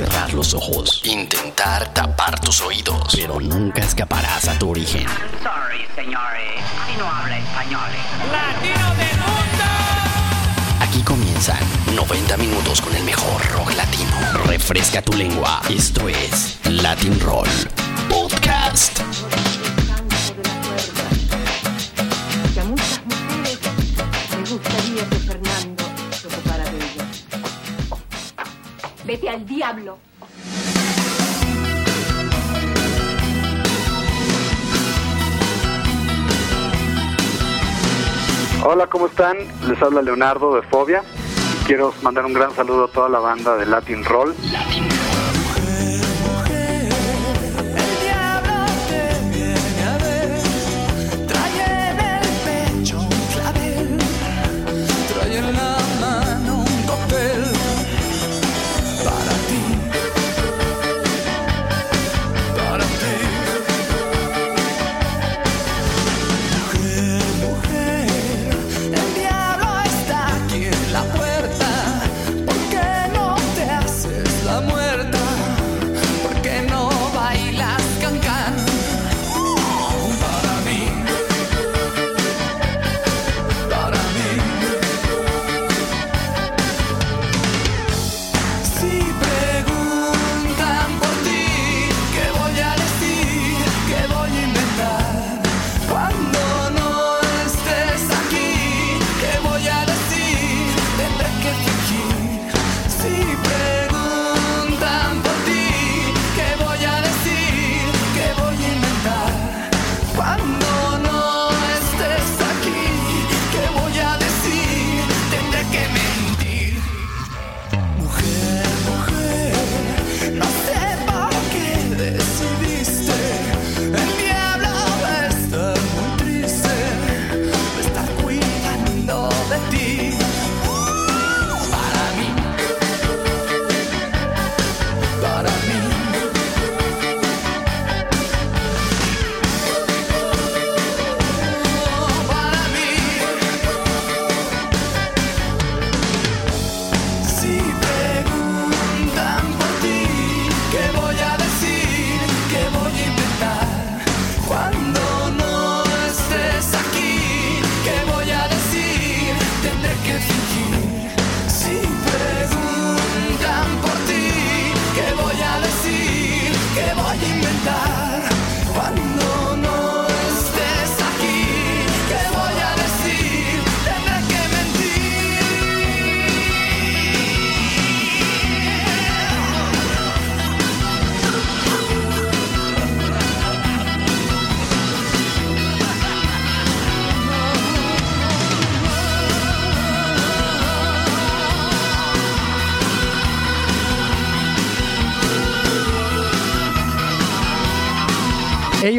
[0.00, 5.06] cerrar los ojos, intentar tapar tus oídos, pero nunca escaparás a tu origen.
[5.42, 7.90] Sorry, señores, si no habla español.
[8.32, 9.64] ¡Latino del mundo!
[10.80, 11.58] Aquí comienzan
[11.94, 14.16] 90 minutos con el mejor rock latino.
[14.46, 15.60] Refresca tu lengua.
[15.68, 17.48] Esto es Latin Roll
[18.08, 19.09] Podcast.
[29.20, 29.98] Vete al diablo.
[38.64, 39.36] Hola, ¿cómo están?
[39.68, 41.02] Les habla Leonardo de Fobia.
[41.66, 44.34] Quiero mandar un gran saludo a toda la banda de Latin Roll.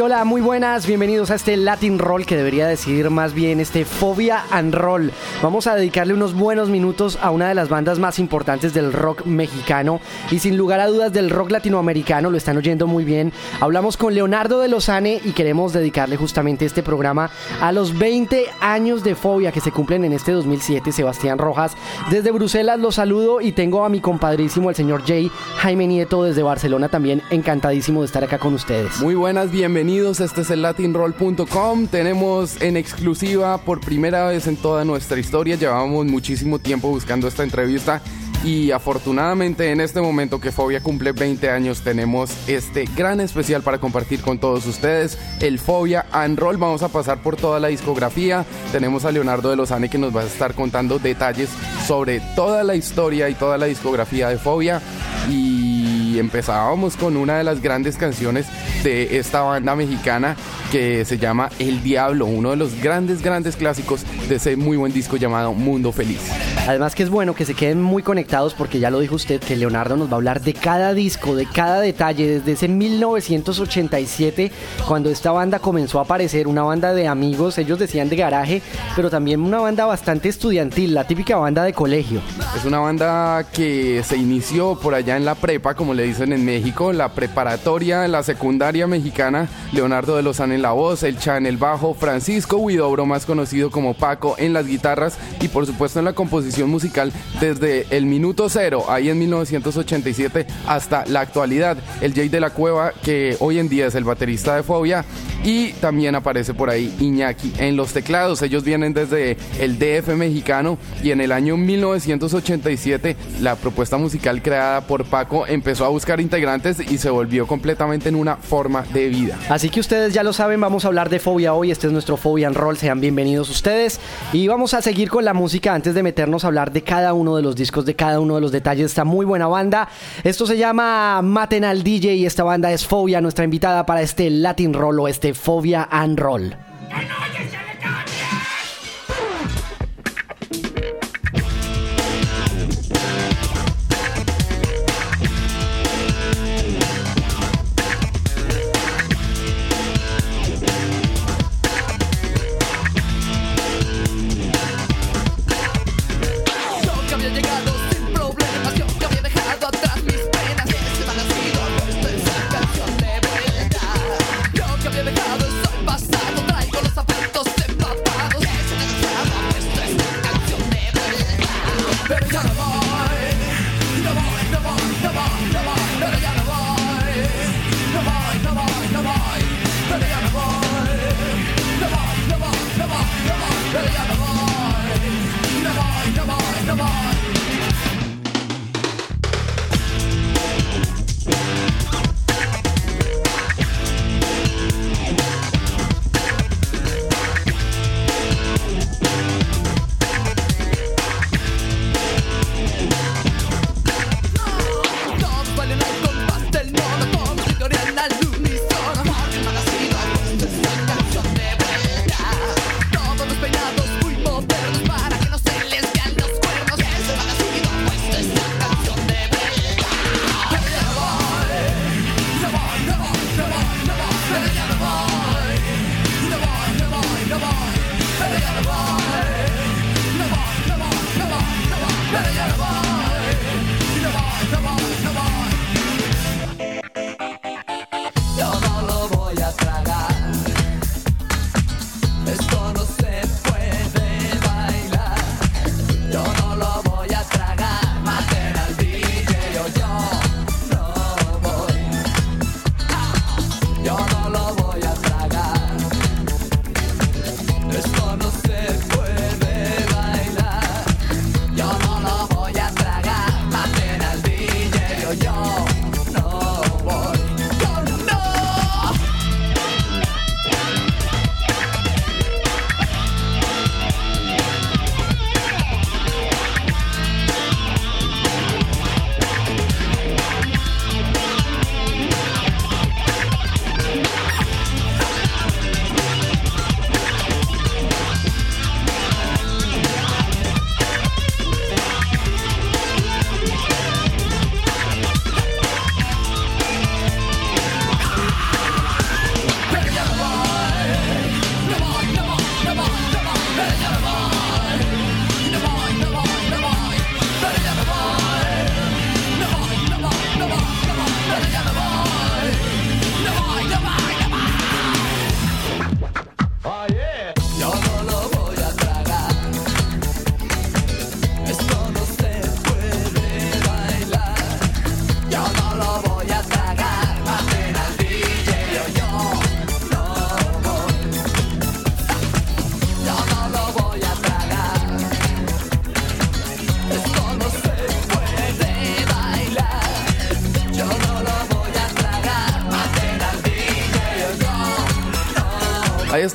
[0.01, 4.44] Hola, muy buenas, bienvenidos a este Latin Roll que debería decidir más bien este Fobia
[4.50, 5.12] and Roll.
[5.44, 9.25] Vamos a dedicarle unos buenos minutos a una de las bandas más importantes del rock
[9.25, 10.01] mexicano
[10.31, 13.31] y sin lugar a dudas del rock latinoamericano, lo están oyendo muy bien.
[13.59, 17.29] Hablamos con Leonardo de Lozane y queremos dedicarle justamente este programa
[17.62, 20.91] a los 20 años de Fobia que se cumplen en este 2007.
[20.91, 21.78] Sebastián Rojas,
[22.12, 26.44] desde Bruselas los saludo y tengo a mi compadrísimo el señor Jay Jaime Nieto desde
[26.44, 29.00] Barcelona también encantadísimo de estar acá con ustedes.
[29.00, 30.20] Muy buenas, bienvenidos.
[30.20, 31.88] Este es el latinroll.com.
[31.88, 35.56] Tenemos en exclusiva por primera vez en toda nuestra historia.
[35.56, 38.02] Llevábamos muchísimo tiempo buscando esta entrevista
[38.44, 43.78] y afortunadamente en este momento que Fobia cumple 20 años tenemos este gran especial para
[43.78, 46.57] compartir con todos ustedes, el Fobia and Roll.
[46.57, 48.46] Vamos a pasar por toda la discografía.
[48.72, 51.50] Tenemos a Leonardo de Lozane que nos va a estar contando detalles
[51.85, 54.81] sobre toda la historia y toda la discografía de Fobia
[55.30, 58.48] y empezábamos con una de las grandes canciones
[58.83, 60.36] de esta banda mexicana
[60.71, 64.94] que se llama El Diablo, uno de los grandes, grandes clásicos de ese muy buen
[64.94, 66.21] disco llamado Mundo Feliz.
[66.68, 69.56] Además que es bueno que se queden muy conectados porque ya lo dijo usted que
[69.56, 74.52] Leonardo nos va a hablar de cada disco, de cada detalle, desde ese 1987
[74.88, 78.62] cuando esta banda comenzó a aparecer, una banda de amigos, ellos decían de garaje,
[78.96, 82.22] pero también una banda bastante estudiantil, la típica banda de colegio.
[82.56, 86.46] Es una banda que se inició por allá en la prepa, como le dicen en
[86.46, 91.48] México, la preparatoria, la secundaria mexicana, Leonardo de Lozano en la voz, el Cha en
[91.48, 96.06] el bajo, Francisco Huidobro, más conocido como Paco, en las guitarras y por supuesto en
[96.06, 101.77] la composición musical desde el minuto cero, ahí en 1987, hasta la actualidad.
[102.01, 105.06] El Jay de la Cueva, que hoy en día es el baterista de Fobia,
[105.44, 108.42] y también aparece por ahí Iñaki en los teclados.
[108.42, 114.81] Ellos vienen desde el DF mexicano y en el año 1987 la propuesta musical creada
[114.81, 119.39] por Paco empezó a buscar integrantes y se volvió completamente en una forma de vida.
[119.50, 121.71] Así que ustedes ya lo saben, vamos a hablar de Fobia hoy.
[121.71, 122.77] Este es nuestro Fobia and Roll.
[122.77, 124.00] Sean bienvenidos ustedes.
[124.33, 127.36] Y vamos a seguir con la música antes de meternos a hablar de cada uno
[127.36, 129.88] de los discos, de cada uno de los detalles de esta muy buena banda.
[130.24, 134.30] Esto se llama Maten al DJ y esta banda es Fobia, nuestra invitada para este
[134.30, 136.50] Latin Roll o este Fobia and Roll.
[136.50, 138.31] Yo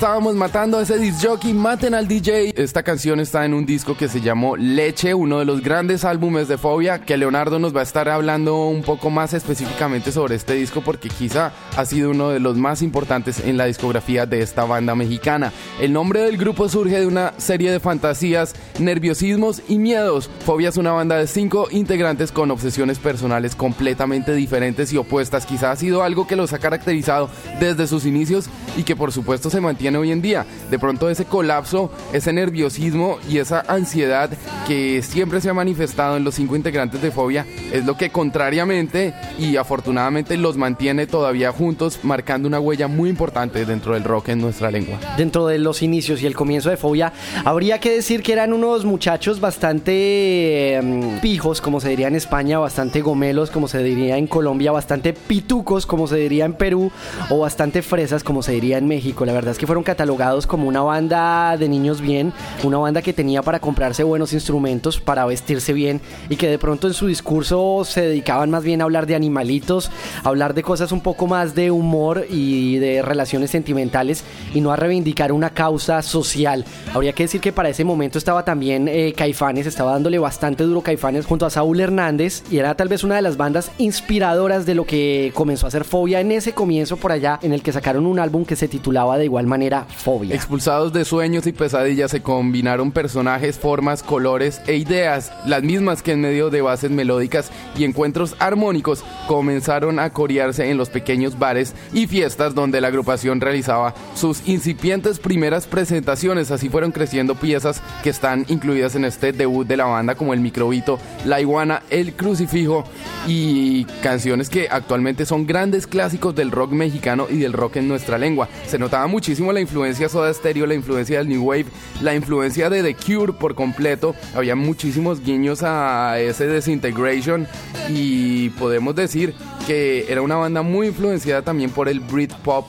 [0.07, 2.53] estábamos matando a ese disc jockey, maten al DJ.
[2.55, 6.47] Esta canción está en un disco que se llamó Leche, uno de los grandes álbumes
[6.47, 10.55] de Fobia, que Leonardo nos va a estar hablando un poco más específicamente sobre este
[10.55, 14.65] disco porque quizá ha sido uno de los más importantes en la discografía de esta
[14.65, 15.53] banda mexicana.
[15.81, 20.31] El nombre del grupo surge de una serie de fantasías, nerviosismos y miedos.
[20.45, 25.47] Fobia es una banda de cinco integrantes con obsesiones personales completamente diferentes y opuestas.
[25.47, 29.51] Quizá ha sido algo que los ha caracterizado desde sus inicios y que por supuesto
[29.51, 30.47] se mantiene hoy en día.
[30.71, 34.31] De pronto ese colapso, ese nerviosismo y esa ansiedad
[34.67, 39.15] que siempre se ha manifestado en los cinco integrantes de Fobia es lo que contrariamente
[39.39, 44.41] y afortunadamente los mantiene todavía juntos, marcando una huella muy importante dentro del rock en
[44.41, 44.99] nuestra lengua.
[45.17, 47.13] Dentro de los inicios y el comienzo de Fobia,
[47.45, 52.59] habría que decir que eran unos muchachos bastante em, pijos, como se diría en España,
[52.59, 56.91] bastante gomelos, como se diría en Colombia, bastante pitucos, como se diría en Perú,
[57.31, 59.25] o bastante fresas, como se diría en México.
[59.25, 63.13] La verdad es que fueron catalogados como una banda de niños bien, una banda que
[63.13, 67.85] tenía para comprarse buenos instrumentos, para vestirse bien, y que de pronto en su discurso
[67.85, 69.91] se dedicaban más bien a hablar de animalitos,
[70.23, 74.73] a hablar de cosas un poco más de humor y de relaciones sentimentales, y no
[74.73, 76.65] a reivindicar una causa social.
[76.95, 80.81] Habría que decir que para ese momento estaba también eh, Caifanes, estaba dándole bastante duro
[80.81, 84.75] Caifanes junto a Saúl Hernández, y era tal vez una de las bandas inspiradoras de
[84.75, 88.07] lo que comenzó a hacer Fobia en ese comienzo por allá, en el que sacaron
[88.07, 90.35] un álbum que se titulaba de igual manera Fobia.
[90.35, 96.13] Expulsados de sueños y pesadillas se combinaron personajes, formas, colores e ideas, las mismas que
[96.13, 101.75] en medio de bases melódicas y encuentros armónicos comenzaron a corearse en los pequeños bares
[101.93, 106.51] y fiestas donde la agrupación realizaba sus incipientes primeras presentaciones.
[106.51, 110.41] Así fueron creciendo piezas que están incluidas en este debut de la banda como el
[110.41, 112.85] microbito, la iguana, el crucifijo
[113.27, 118.19] y canciones que actualmente son grandes clásicos del rock mexicano y del rock en nuestra
[118.19, 118.49] lengua.
[118.67, 121.65] Se notaba muchísimo la influencia Soda Stereo, la influencia del New Wave,
[122.03, 124.15] la influencia de The Cure por completo.
[124.35, 127.49] Había muchísimos guiños a ese Disintegration
[127.89, 129.33] y podemos decir
[129.67, 132.69] que era una banda muy influenciada también por el Britpop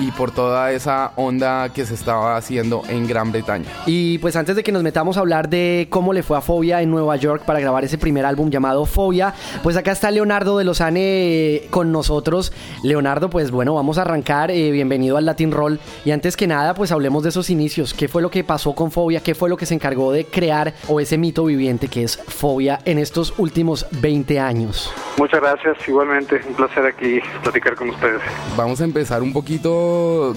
[0.00, 3.66] y por toda esa onda que se estaba haciendo en Gran Bretaña.
[3.86, 6.82] Y pues antes de que nos metamos a hablar de cómo le fue a Fobia
[6.82, 10.64] en Nueva York para grabar ese primer álbum llamado Fobia, pues acá está Leonardo de
[10.64, 12.52] Lozane eh, con nosotros.
[12.82, 14.50] Leonardo, pues bueno, vamos a arrancar.
[14.50, 15.80] eh, bienvenido al Latin Roll.
[16.04, 17.94] Y antes que nada, pues hablemos de esos inicios.
[17.94, 19.20] ¿Qué fue lo que pasó con Fobia?
[19.20, 22.80] ¿Qué fue lo que se encargó de crear o ese mito viviente que es Fobia
[22.84, 24.92] en estos últimos 20 años?
[25.16, 28.20] Muchas gracias, igualmente, un placer aquí platicar con ustedes.
[28.56, 29.77] Vamos a empezar un poquito,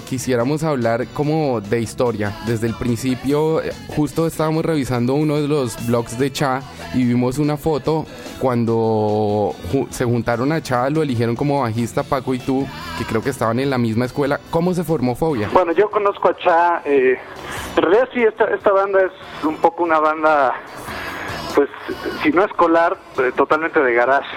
[0.08, 2.32] quisiéramos hablar como de historia.
[2.46, 6.62] Desde el principio, eh, justo estábamos revisando uno de los blogs de Cha
[6.94, 8.06] y vimos una foto
[8.38, 9.54] cuando
[9.90, 12.66] se juntaron a Cha, lo eligieron como bajista Paco y tú,
[12.98, 14.40] que creo que estaban en la misma escuela.
[14.50, 15.48] ¿Cómo se formó Fobia?
[15.52, 17.18] Bueno, yo conozco a Cha, eh,
[17.76, 20.54] en realidad sí, esta, esta banda es un poco una banda,
[21.54, 21.68] pues,
[22.22, 24.36] si no escolar, eh, totalmente de garage.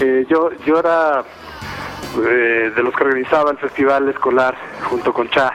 [0.00, 1.24] Eh, yo, yo era
[2.24, 5.52] eh, de los que organizaba el festival escolar junto con Cha,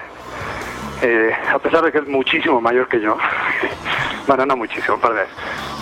[1.01, 3.18] eh, a pesar de que es muchísimo mayor que yo,
[4.27, 5.27] bueno, no muchísimo, años.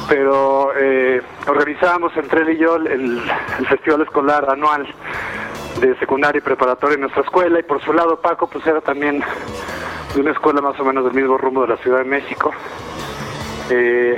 [0.07, 3.21] pero eh, organizábamos entre él y yo el,
[3.59, 4.87] el festival escolar anual
[5.79, 9.23] de secundaria y preparatoria en nuestra escuela y por su lado Paco pues era también
[10.13, 12.51] de una escuela más o menos del mismo rumbo de la Ciudad de México.
[13.69, 14.17] Eh,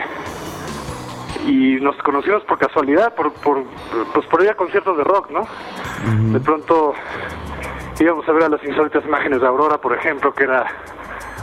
[1.48, 3.64] y nos conocimos por casualidad, por, por,
[4.14, 5.48] pues por ir a conciertos de rock, ¿no?
[6.32, 6.94] De pronto
[8.00, 10.66] íbamos a ver a las insólitas imágenes de Aurora, por ejemplo, que era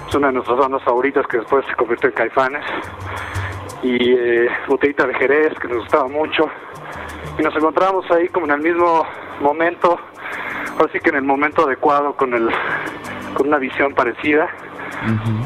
[0.05, 2.65] pues, una de nuestras bandas favoritas que después se convirtió en Caifanes.
[3.83, 6.51] Y eh, Botellita de Jerez, que nos gustaba mucho.
[7.39, 9.07] Y nos encontramos ahí como en el mismo
[9.41, 9.99] momento,
[10.85, 12.49] así que en el momento adecuado, con, el,
[13.35, 14.49] con una visión parecida.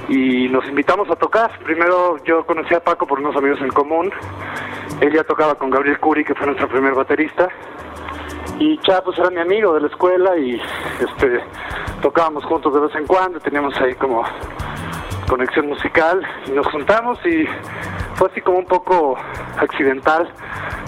[0.08, 1.58] Y nos invitamos a tocar.
[1.64, 4.10] Primero yo conocí a Paco por unos amigos en común.
[5.00, 7.48] Él ya tocaba con Gabriel Curi, que fue nuestro primer baterista.
[8.58, 10.60] Y Cha pues era mi amigo de la escuela y
[11.00, 11.40] este
[12.00, 14.24] tocábamos juntos de vez en cuando, teníamos ahí como
[15.28, 17.46] conexión musical y nos juntamos y
[18.16, 19.16] fue así como un poco
[19.58, 20.28] accidental.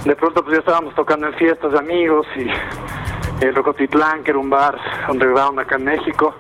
[0.05, 2.47] De pronto pues ya estábamos tocando en fiestas de amigos y
[3.45, 4.79] el Rocotitlán, que era un bar
[5.09, 6.35] underground acá en México,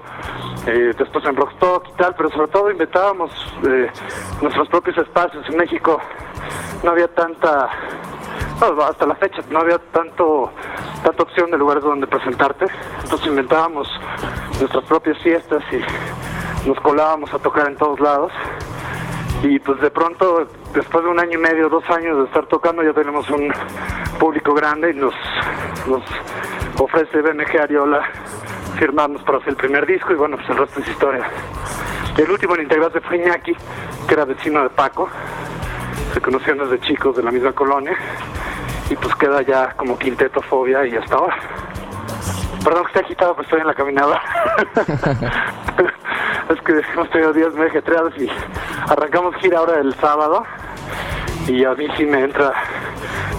[0.66, 3.30] eh, después en Rockstock y tal, pero sobre todo inventábamos
[3.66, 3.90] eh,
[4.40, 5.48] nuestros propios espacios.
[5.48, 6.00] En México
[6.82, 7.68] no había tanta,
[8.88, 10.50] hasta la fecha no había tanto
[11.04, 12.64] tanta opción de lugares donde presentarte,
[13.02, 13.86] entonces inventábamos
[14.58, 18.32] nuestras propias fiestas y nos colábamos a tocar en todos lados
[19.42, 22.82] y pues de pronto después de un año y medio, dos años de estar tocando
[22.82, 23.52] ya tenemos un
[24.18, 25.14] público grande y nos,
[25.86, 26.02] nos
[26.80, 28.02] ofrece BMG Ariola
[28.78, 31.30] firmarnos para hacer el primer disco y bueno pues el resto es historia.
[32.16, 33.54] El último en integrarse fue Iñaki,
[34.06, 35.08] que era vecino de Paco,
[36.12, 37.96] se conocían desde chicos de la misma colonia
[38.88, 41.36] y pues queda ya como quinteto fobia y hasta ahora.
[42.62, 44.22] Perdón que esté agitado, pero estoy en la caminada.
[46.48, 47.66] es que hemos tenido días muy
[48.16, 48.30] y
[48.88, 50.44] arrancamos gira ahora el sábado
[51.46, 52.52] y a mí sí me entra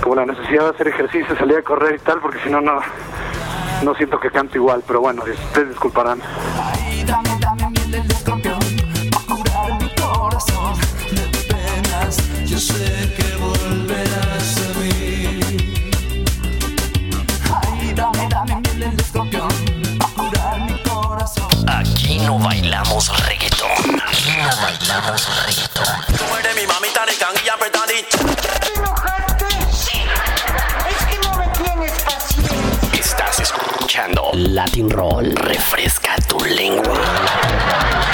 [0.01, 2.81] como la necesidad de hacer ejercicio, salir a correr y tal, porque si no, no,
[3.95, 6.21] siento que canto igual, pero bueno, ustedes disculparán.
[12.45, 15.39] Yo sé que volverás a mí.
[17.51, 19.50] Ay, dame, dame miel del escorpión
[19.97, 21.47] para curar mi corazón.
[21.67, 24.01] Aquí no bailamos reggaetón.
[24.07, 26.17] Aquí no bailamos reggaetón.
[26.17, 26.24] Tú
[26.55, 27.34] mi mamita de can
[34.55, 35.33] Latin Roll.
[35.35, 38.04] Refresca tu lengua.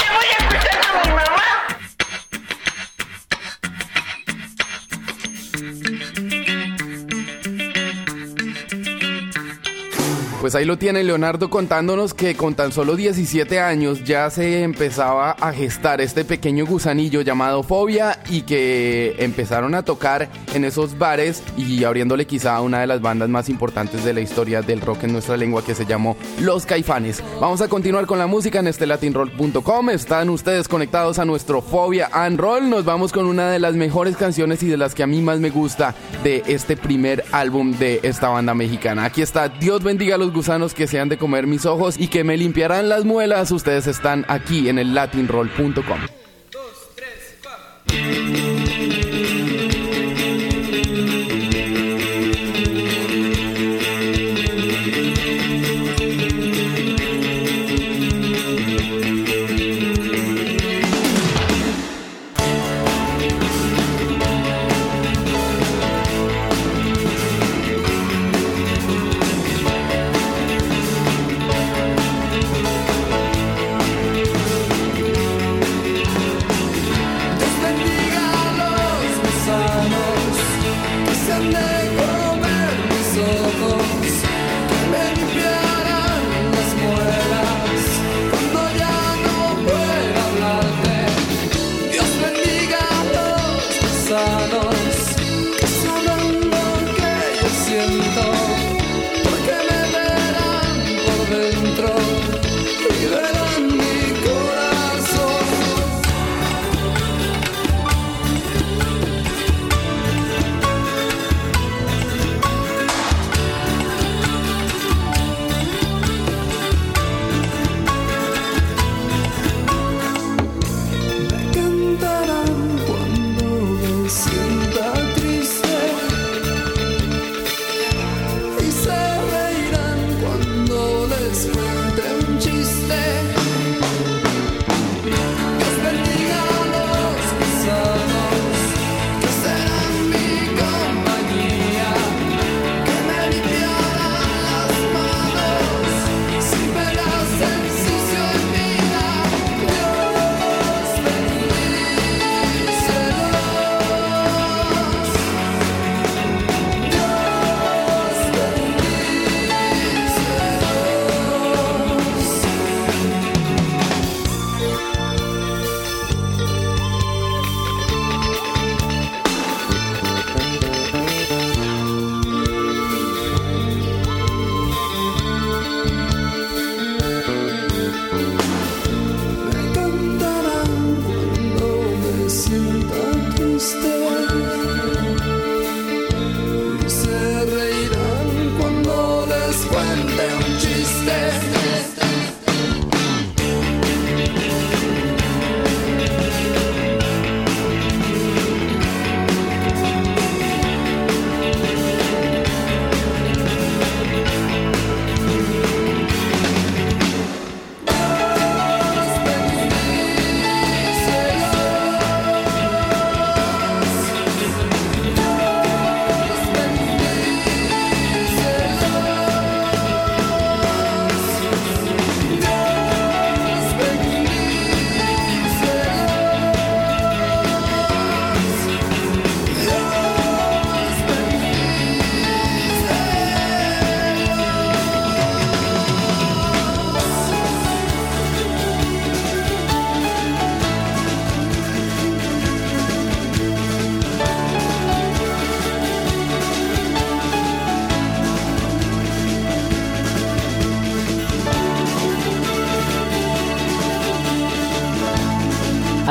[10.42, 15.30] Pues ahí lo tiene Leonardo contándonos que con tan solo 17 años ya se empezaba
[15.30, 21.44] a gestar este pequeño gusanillo llamado fobia y que empezaron a tocar en esos bares
[21.56, 25.12] y abriéndole quizá una de las bandas más importantes de la historia del rock en
[25.12, 27.22] nuestra lengua que se llamó Los Caifanes.
[27.40, 29.90] Vamos a continuar con la música en este latinroll.com.
[29.90, 32.68] Están ustedes conectados a nuestro Fobia and Roll.
[32.68, 35.38] Nos vamos con una de las mejores canciones y de las que a mí más
[35.38, 35.94] me gusta
[36.24, 39.04] de este primer álbum de esta banda mexicana.
[39.04, 42.08] Aquí está Dios bendiga a los gusanos que se han de comer mis ojos y
[42.08, 43.50] que me limpiarán las muelas.
[43.50, 46.00] Ustedes están aquí en el latinroll.com.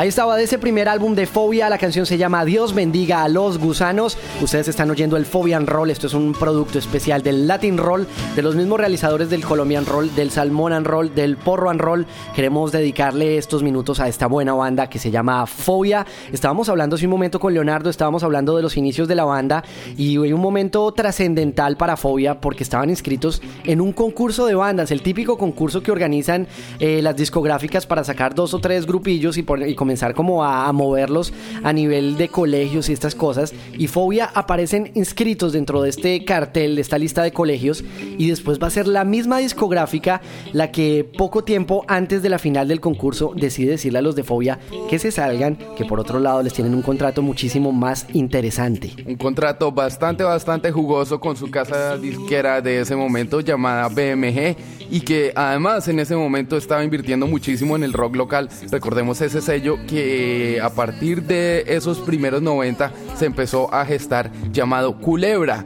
[0.02, 3.28] Ahí estaba de ese primer álbum de Fobia, la canción se llama Dios bendiga a
[3.28, 4.18] los gusanos.
[4.40, 8.40] Ustedes están oyendo el Fobian Roll, esto es un producto especial del Latin Roll, de
[8.40, 12.06] los mismos realizadores del Colombian Roll, del Salmon and Roll, del Porro and Roll.
[12.34, 16.06] Queremos dedicarle estos minutos a esta buena banda que se llama Fobia.
[16.32, 19.62] Estábamos hablando hace un momento con Leonardo, estábamos hablando de los inicios de la banda
[19.98, 24.90] y hay un momento trascendental para Fobia porque estaban inscritos en un concurso de bandas,
[24.92, 26.46] el típico concurso que organizan
[26.80, 30.72] eh, las discográficas para sacar dos o tres grupillos y, por- y comenzar como a,
[30.72, 33.52] moverlos a nivel de colegios y estas cosas.
[33.76, 37.84] Y Fobia aparecen inscritos dentro de este cartel, de esta lista de colegios,
[38.28, 40.20] después va a ser la misma discográfica
[40.52, 44.22] la que poco tiempo antes de la final del concurso decide decirle a los de
[44.22, 44.58] Fobia
[44.88, 48.92] que se salgan, que por otro lado les tienen un contrato muchísimo más interesante.
[49.06, 54.56] Un contrato bastante, bastante jugoso con su casa disquera de ese momento llamada BMG
[54.90, 58.48] y que además en ese momento estaba invirtiendo muchísimo en el rock local.
[58.70, 64.98] Recordemos ese sello que a partir de esos primeros 90 se empezó a gestar llamado
[64.98, 65.64] Culebra.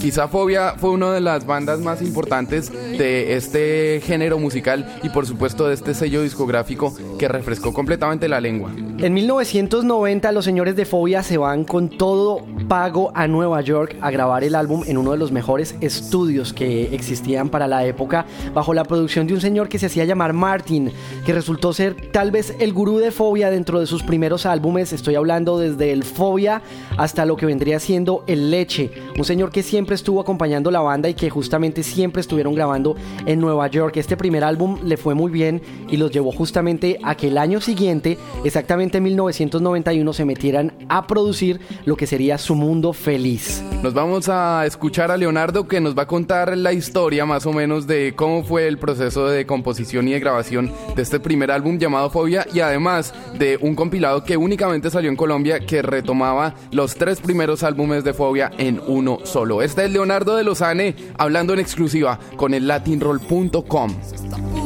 [0.00, 5.26] Quizá Fobia fue una de las bandas más importantes de este género musical y por
[5.26, 8.72] supuesto de este sello discográfico que refrescó completamente la lengua.
[8.98, 14.10] En 1990 los señores de Fobia se van con todo pago a Nueva York a
[14.10, 18.74] grabar el álbum en uno de los mejores estudios que existían para la época bajo
[18.74, 20.92] la producción de un señor que se hacía llamar Martin,
[21.26, 24.92] que resultó ser tal vez el gurú de Fobia dentro de sus primeros álbumes.
[24.92, 26.62] Estoy hablando desde el Fobia
[26.96, 31.08] hasta lo que vendría siendo el Leche, un señor que siempre estuvo acompañando la banda
[31.08, 33.96] y que justamente siempre estuvieron grabando en Nueva York.
[33.96, 37.58] Este primer álbum le fue muy bien y los llevó justamente a que el año
[37.58, 43.64] siguiente, exactamente en 1991, se metieran a producir lo que sería Su Mundo Feliz.
[43.82, 47.52] Nos vamos a escuchar a Leonardo que nos va a contar la historia más o
[47.54, 51.78] menos de cómo fue el proceso de composición y de grabación de este primer álbum
[51.78, 56.94] llamado Fobia y además de un compilado que únicamente salió en Colombia que retomaba los
[56.94, 59.61] tres primeros álbumes de Fobia en uno solo.
[59.62, 64.61] Este es Leonardo de Lozane hablando en exclusiva con el latinroll.com.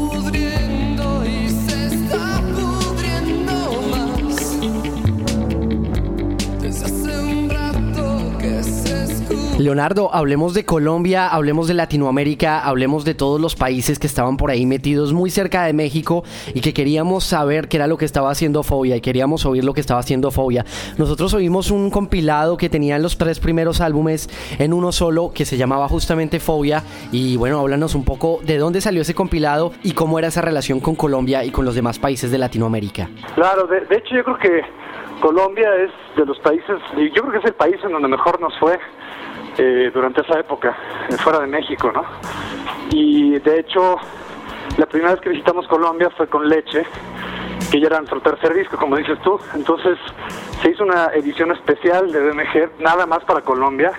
[9.59, 14.51] Leonardo, hablemos de Colombia, hablemos de Latinoamérica, hablemos de todos los países que estaban por
[14.51, 18.31] ahí metidos muy cerca de México y que queríamos saber qué era lo que estaba
[18.31, 20.67] haciendo Fobia y queríamos oír lo que estaba haciendo Fobia.
[20.99, 25.57] Nosotros oímos un compilado que tenía los tres primeros álbumes en uno solo que se
[25.57, 30.19] llamaba justamente Fobia y bueno, háblanos un poco de dónde salió ese compilado y cómo
[30.19, 33.09] era esa relación con Colombia y con los demás países de Latinoamérica.
[33.35, 34.61] Claro, de, de hecho yo creo que
[35.23, 38.53] Colombia es de los países, yo creo que es el país en donde mejor nos
[38.59, 38.79] fue
[39.59, 40.77] eh, durante esa época,
[41.09, 42.05] eh, fuera de México, ¿no?
[42.91, 43.97] Y de hecho,
[44.77, 46.85] la primera vez que visitamos Colombia fue con Leche,
[47.71, 49.39] que ya era nuestro tercer disco, como dices tú.
[49.55, 49.99] Entonces
[50.63, 53.93] se hizo una edición especial de BMG, nada más para Colombia,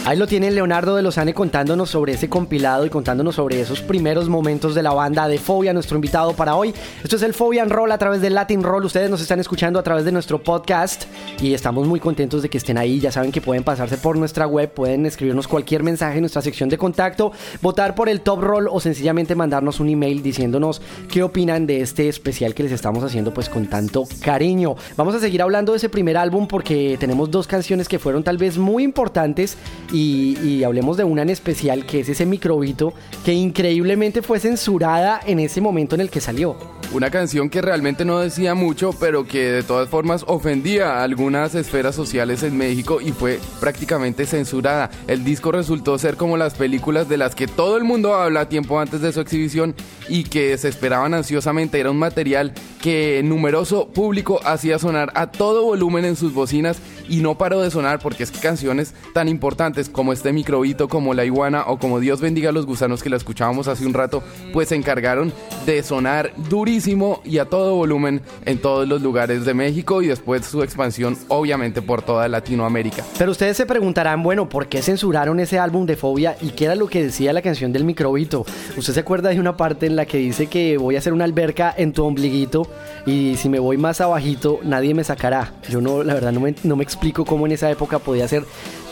[0.07, 4.29] Ahí lo tiene Leonardo de Lozane contándonos sobre ese compilado y contándonos sobre esos primeros
[4.29, 6.75] momentos de la banda de Fobia, nuestro invitado para hoy.
[7.03, 8.85] Esto es el Fobia and Roll a través del Latin Roll.
[8.85, 11.05] Ustedes nos están escuchando a través de nuestro podcast
[11.41, 13.01] y estamos muy contentos de que estén ahí.
[13.01, 16.69] Ya saben que pueden pasarse por nuestra web, pueden escribirnos cualquier mensaje en nuestra sección
[16.69, 21.67] de contacto, votar por el Top Roll o sencillamente mandarnos un email diciéndonos qué opinan
[21.67, 24.77] de este especial que les estamos haciendo pues con tanto cariño.
[24.99, 28.37] Vamos a seguir hablando de ese primer álbum porque tenemos dos canciones que fueron tal
[28.37, 29.57] vez muy importantes
[29.95, 35.39] y, hablemos de una en especial que es ese microbito que increíblemente fue censurada en
[35.39, 36.57] ese momento en el que salió.
[36.93, 41.55] Una canción que realmente no decía mucho, pero que de todas formas ofendía a algunas
[41.55, 44.91] esferas sociales en México y fue prácticamente censurada.
[45.09, 48.79] El disco resultó ser como las películas de las que todo el mundo habla tiempo
[48.79, 49.75] antes de su exhibición
[50.09, 51.81] y que se esperaban ansiosamente.
[51.81, 57.21] Era un material que numeroso público hacía sonar a todo volumen en sus bocinas y
[57.21, 61.25] no paró de sonar porque es que canciones tan importantes como este microbito, como La
[61.25, 64.69] Iguana o como Dios bendiga a los gusanos que la escuchábamos hace un rato, pues
[64.69, 65.33] se encargaron
[65.67, 70.45] de sonar durísimo y a todo volumen en todos los lugares de México y después
[70.47, 73.05] su expansión obviamente por toda Latinoamérica.
[73.19, 76.75] Pero ustedes se preguntarán, bueno, ¿por qué censuraron ese álbum de Fobia y qué era
[76.75, 78.45] lo que decía la canción del microbito?
[78.77, 81.25] ¿Usted se acuerda de una parte en la que dice que voy a hacer una
[81.25, 82.69] alberca en tu ombliguito
[83.07, 85.53] y si me voy más abajito nadie me sacará?
[85.69, 88.45] Yo no, la verdad no me, no me explico cómo en esa época podía ser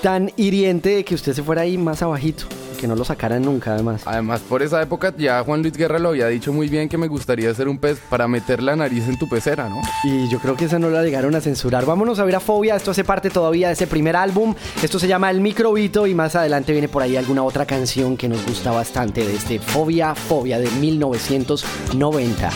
[0.03, 2.45] tan hiriente que usted se fuera ahí más abajito,
[2.81, 4.03] que no lo sacaran nunca además.
[4.05, 7.07] Además, por esa época ya Juan Luis Guerra lo había dicho muy bien que me
[7.07, 9.81] gustaría ser un pez para meter la nariz en tu pecera, ¿no?
[10.05, 11.87] Y yo creo que esa no la llegaron a censurar.
[11.87, 12.75] Vámonos a ver a Fobia.
[12.75, 14.55] Esto hace parte todavía de ese primer álbum.
[14.83, 18.29] Esto se llama El Microbito y más adelante viene por ahí alguna otra canción que
[18.29, 22.51] nos gusta bastante de este Fobia, Fobia de 1990.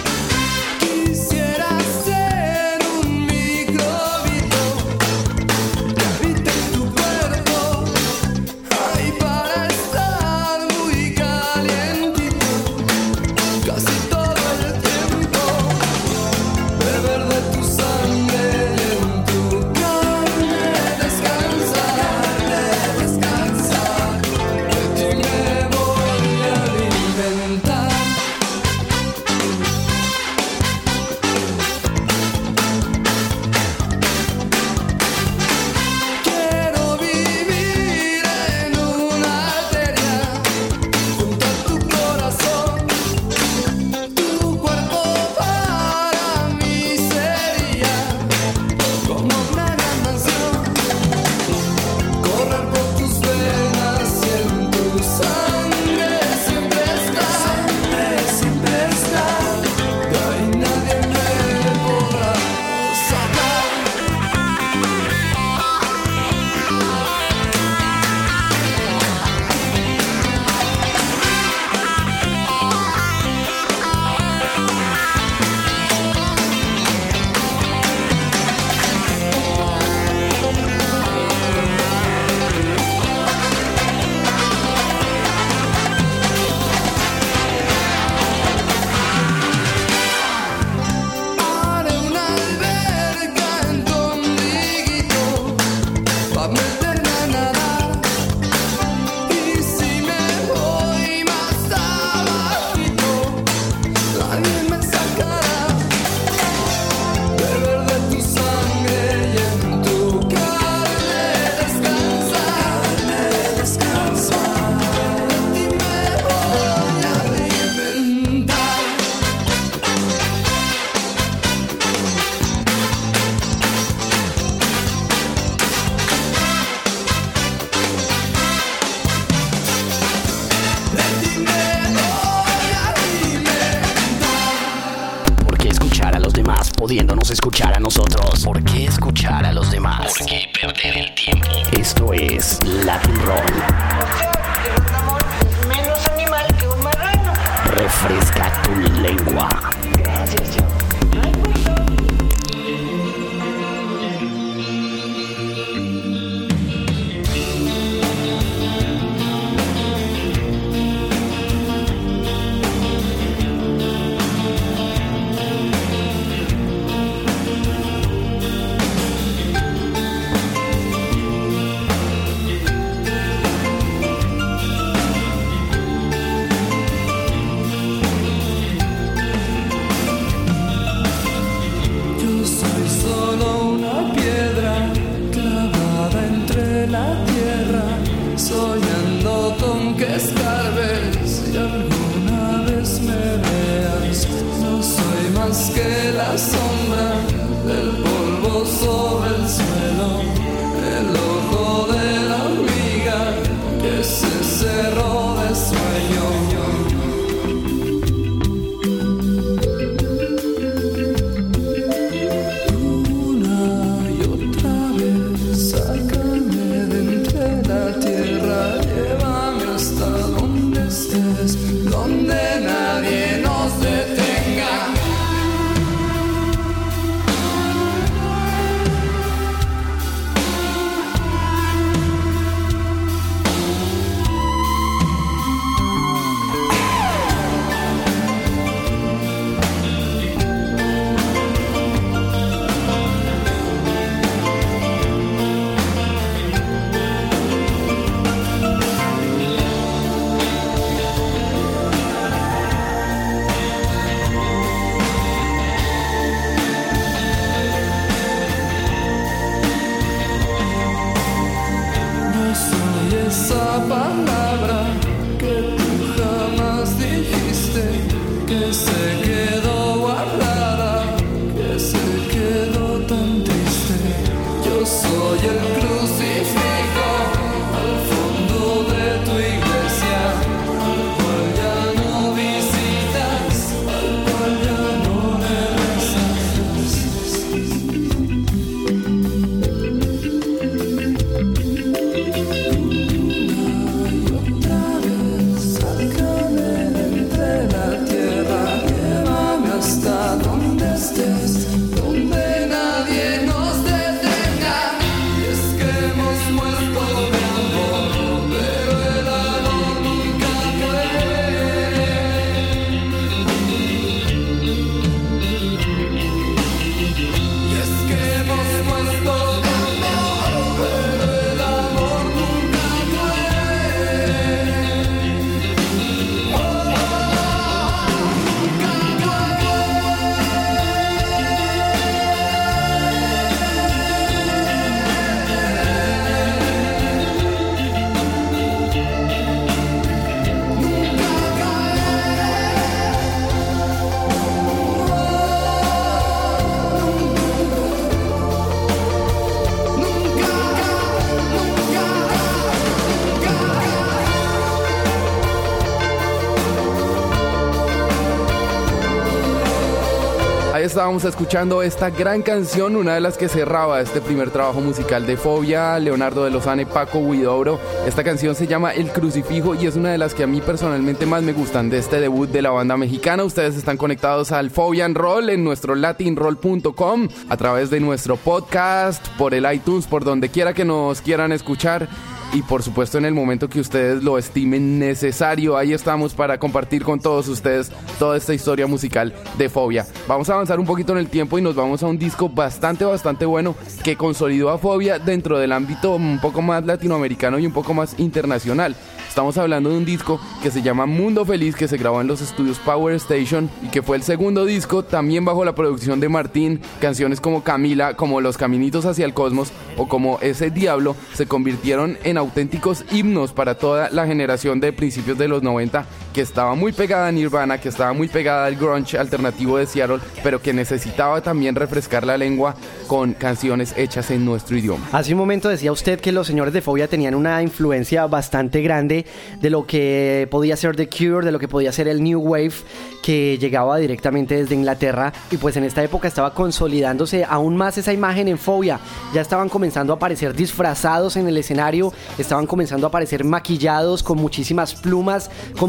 [360.96, 365.36] Estábamos escuchando esta gran canción, una de las que cerraba este primer trabajo musical de
[365.36, 367.78] Fobia, Leonardo de Lozane, Paco Huidobro.
[368.06, 371.26] Esta canción se llama El Crucifijo y es una de las que a mí personalmente
[371.26, 373.44] más me gustan de este debut de la banda mexicana.
[373.44, 379.52] Ustedes están conectados al Fobia Roll en nuestro latinroll.com a través de nuestro podcast, por
[379.52, 382.08] el iTunes, por donde quiera que nos quieran escuchar
[382.52, 385.76] y por supuesto en el momento que ustedes lo estimen necesario.
[385.76, 390.06] Ahí estamos para compartir con todos ustedes toda esta historia musical de Fobia.
[390.26, 393.04] Vamos a avanzar un poquito en el tiempo y nos vamos a un disco bastante,
[393.04, 397.72] bastante bueno que consolidó a Fobia dentro del ámbito un poco más latinoamericano y un
[397.72, 398.96] poco más internacional.
[399.28, 402.40] Estamos hablando de un disco que se llama Mundo Feliz, que se grabó en los
[402.40, 406.80] estudios Power Station y que fue el segundo disco también bajo la producción de Martín.
[407.02, 412.16] Canciones como Camila, como Los Caminitos hacia el Cosmos o como Ese Diablo se convirtieron
[412.24, 416.92] en auténticos himnos para toda la generación de principios de los 90 que estaba muy
[416.92, 421.40] pegada a Nirvana, que estaba muy pegada al grunge alternativo de Seattle, pero que necesitaba
[421.40, 422.74] también refrescar la lengua
[423.06, 425.08] con canciones hechas en nuestro idioma.
[425.12, 429.24] Hace un momento decía usted que los señores de Fobia tenían una influencia bastante grande
[429.62, 432.74] de lo que podía ser The Cure, de lo que podía ser el New Wave,
[433.22, 438.12] que llegaba directamente desde Inglaterra y pues en esta época estaba consolidándose aún más esa
[438.12, 439.00] imagen en Fobia.
[439.32, 444.36] Ya estaban comenzando a aparecer disfrazados en el escenario, estaban comenzando a aparecer maquillados con
[444.36, 445.88] muchísimas plumas, con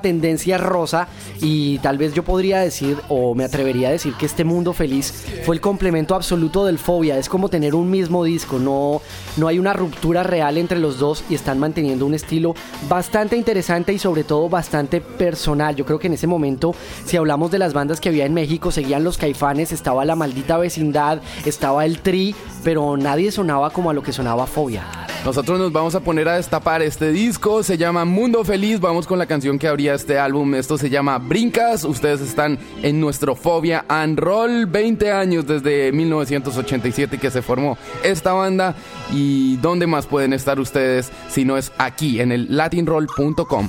[0.00, 1.08] tendencia rosa
[1.40, 5.24] y tal vez yo podría decir o me atrevería a decir que este mundo feliz
[5.44, 7.18] fue el complemento absoluto del Fobia.
[7.18, 9.02] Es como tener un mismo disco, no,
[9.36, 12.54] no hay una ruptura real entre los dos y están manteniendo un estilo
[12.88, 15.76] bastante interesante y sobre todo bastante personal.
[15.76, 18.70] Yo creo que en ese momento, si hablamos de las bandas que había en México,
[18.70, 23.94] seguían los caifanes, estaba la maldita vecindad, estaba el tri, pero nadie sonaba como a
[23.94, 24.84] lo que sonaba Fobia.
[25.24, 29.18] Nosotros nos vamos a poner a destapar este disco, se llama Mundo Feliz, vamos con
[29.18, 33.84] la canción que abría este álbum, esto se llama Brincas, ustedes están en nuestro Fobia
[33.88, 38.76] and Roll, 20 años desde 1987 que se formó esta banda.
[39.12, 43.68] Y dónde más pueden estar ustedes si no es aquí en el latinroll.com.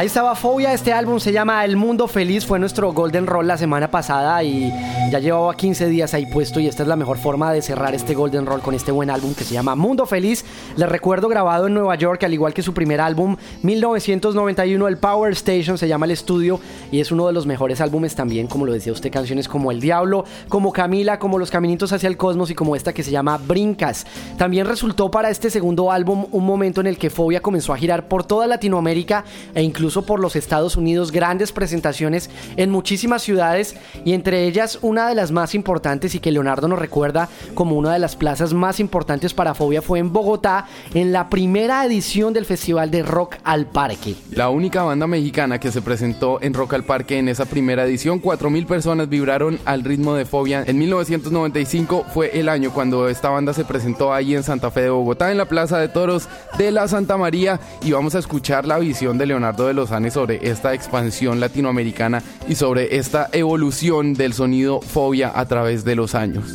[0.00, 3.58] Ahí estaba Fobia, este álbum se llama El Mundo Feliz, fue nuestro Golden Roll la
[3.58, 4.72] semana pasada y
[5.10, 8.14] ya llevaba 15 días ahí puesto y esta es la mejor forma de cerrar este
[8.14, 10.46] Golden Roll con este buen álbum que se llama Mundo Feliz.
[10.76, 15.32] Les recuerdo grabado en Nueva York, al igual que su primer álbum 1991, el Power
[15.32, 18.72] Station se llama el estudio y es uno de los mejores álbumes también, como lo
[18.72, 22.54] decía usted, canciones como El Diablo, como Camila, como Los Caminitos hacia el Cosmos y
[22.54, 24.06] como esta que se llama Brincas.
[24.40, 28.08] También resultó para este segundo álbum un momento en el que Fobia comenzó a girar
[28.08, 29.22] por toda Latinoamérica
[29.54, 35.10] e incluso por los Estados Unidos, grandes presentaciones en muchísimas ciudades y entre ellas una
[35.10, 38.80] de las más importantes y que Leonardo nos recuerda como una de las plazas más
[38.80, 43.66] importantes para Fobia fue en Bogotá en la primera edición del Festival de Rock al
[43.66, 44.14] Parque.
[44.30, 48.22] La única banda mexicana que se presentó en Rock al Parque en esa primera edición,
[48.22, 50.64] 4.000 personas vibraron al ritmo de Fobia.
[50.66, 54.90] En 1995 fue el año cuando esta banda se presentó ahí en Santa Fe de
[54.90, 56.28] Bogotá, en la Plaza de Toros
[56.58, 60.50] de la Santa María, y vamos a escuchar la visión de Leonardo de Lozane sobre
[60.50, 66.52] esta expansión latinoamericana y sobre esta evolución del sonido Fobia a través de los años.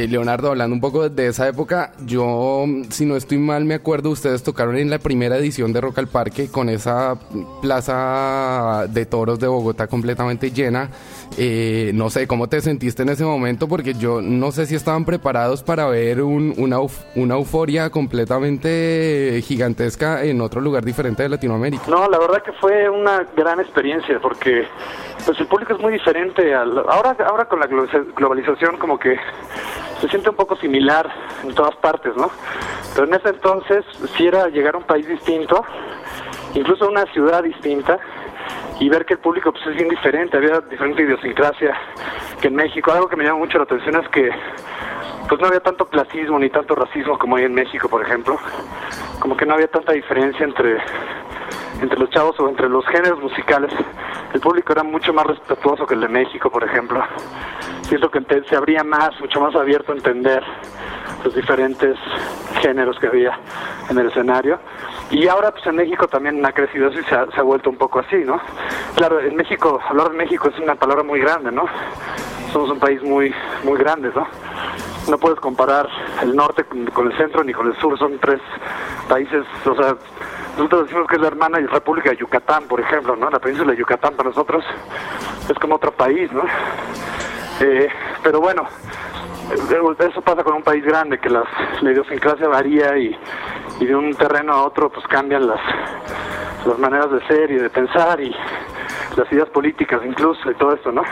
[0.00, 4.08] Eh, Leonardo, hablando un poco de esa época, yo, si no estoy mal, me acuerdo,
[4.08, 7.18] ustedes tocaron en la primera edición de Rock al Parque con esa
[7.60, 10.88] plaza de toros de Bogotá completamente llena.
[11.38, 13.68] Eh, no sé, ¿cómo te sentiste en ese momento?
[13.68, 16.78] Porque yo no sé si estaban preparados para ver un- una,
[17.14, 21.84] una euforia completamente gigantesca en otro lugar diferente de Latinoamérica.
[21.88, 24.66] No, la verdad que fue una gran experiencia porque
[25.24, 26.54] pues el público es muy diferente.
[26.54, 29.16] Al, ahora, ahora con la glo- globalización como que
[30.00, 31.08] se siente un poco similar
[31.44, 32.30] en todas partes, ¿no?
[32.94, 33.84] Pero en ese entonces
[34.16, 35.62] sí era llegar a un país distinto,
[36.54, 37.98] incluso a una ciudad distinta
[38.80, 41.78] y ver que el público pues es bien diferente, había diferente idiosincrasia
[42.40, 42.90] que en México.
[42.90, 44.30] Algo que me llama mucho la atención es que
[45.28, 48.38] pues no había tanto clasismo ni tanto racismo como hay en México, por ejemplo.
[49.20, 50.78] Como que no había tanta diferencia entre
[51.80, 53.72] entre los chavos o entre los géneros musicales,
[54.32, 57.02] el público era mucho más respetuoso que el de México, por ejemplo.
[57.82, 60.42] Siento que se abría más, mucho más abierto a entender
[61.24, 61.96] los diferentes
[62.60, 63.38] géneros que había
[63.88, 64.58] en el escenario.
[65.10, 67.98] Y ahora pues en México también ha crecido eso y se ha, vuelto un poco
[67.98, 68.40] así, ¿no?
[68.94, 71.64] Claro, en México, hablar de México es una palabra muy grande, ¿no?
[72.52, 74.26] Somos un país muy, muy grande, ¿no?
[75.08, 75.88] No puedes comparar
[76.22, 78.40] el norte con el centro ni con el sur, son tres
[79.08, 79.96] países, o sea,
[80.60, 83.30] nosotros decimos que es la hermana y República de Yucatán, por ejemplo, ¿no?
[83.30, 84.62] La península de Yucatán para nosotros
[85.48, 86.42] es como otro país, ¿no?
[87.62, 87.88] Eh,
[88.22, 88.68] pero bueno,
[89.52, 91.46] eh, eso pasa con un país grande, que las,
[91.80, 93.18] la idiosincrasia varía y,
[93.80, 95.60] y de un terreno a otro pues cambian las,
[96.66, 98.30] las maneras de ser y de pensar y
[99.16, 101.04] las ideas políticas incluso y todo esto, ¿no?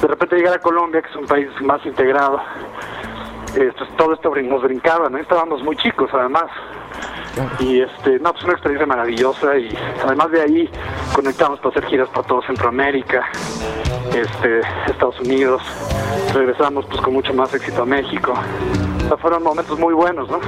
[0.00, 2.40] De repente llegar a Colombia, que es un país más integrado,
[3.56, 5.18] eh, todo esto nos brincaba, ¿no?
[5.18, 6.44] Estábamos muy chicos además.
[7.58, 9.68] Y este, no, pues una experiencia maravillosa y
[10.04, 10.70] además de ahí
[11.14, 13.28] conectamos para hacer giras por todo Centroamérica,
[14.14, 15.62] este, Estados Unidos,
[16.32, 18.32] regresamos pues con mucho más éxito a México.
[19.04, 20.40] O sea, fueron momentos muy buenos, ¿no?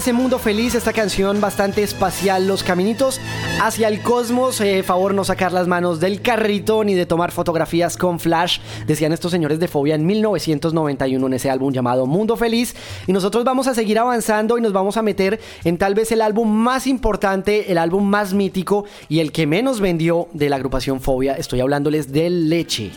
[0.00, 3.20] Ese mundo feliz, esta canción bastante espacial, los caminitos
[3.60, 4.58] hacia el cosmos.
[4.62, 9.12] Eh, favor no sacar las manos del carrito ni de tomar fotografías con flash, decían
[9.12, 12.74] estos señores de Fobia en 1991 en ese álbum llamado Mundo Feliz.
[13.06, 16.22] Y nosotros vamos a seguir avanzando y nos vamos a meter en tal vez el
[16.22, 21.02] álbum más importante, el álbum más mítico y el que menos vendió de la agrupación
[21.02, 21.34] Fobia.
[21.34, 22.90] Estoy hablándoles de Leche.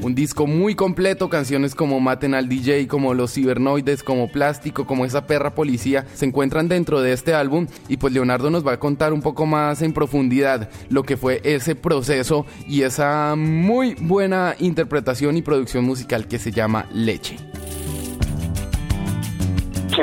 [0.00, 5.04] Un disco muy completo, canciones como Maten al DJ, como Los Cibernoides, como Plástico, como
[5.04, 8.78] Esa Perra Policía, se encuentran dentro de este álbum y pues Leonardo nos va a
[8.78, 14.54] contar un poco más en profundidad lo que fue ese proceso y esa muy buena
[14.60, 17.36] interpretación y producción musical que se llama Leche.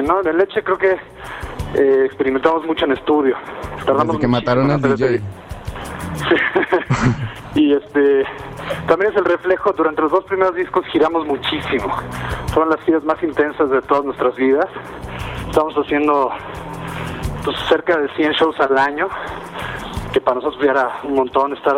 [0.06, 0.98] No, de leche creo que
[1.76, 3.36] eh, experimentamos mucho en estudio.
[3.86, 5.22] Tardamos Desde que mataron al DJ.
[7.56, 8.26] y este
[8.88, 11.92] también es el reflejo, durante los dos primeros discos giramos muchísimo.
[12.54, 14.68] Fueron las giras más intensas de todas nuestras vidas.
[15.50, 16.30] Estamos haciendo
[17.44, 19.08] pues, cerca de 100 shows al año,
[20.14, 21.78] que para nosotros ya era un montón estar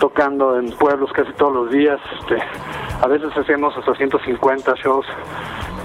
[0.00, 2.00] tocando en pueblos casi todos los días.
[2.18, 2.38] Este,
[3.00, 5.06] a veces hacemos hasta 150 shows.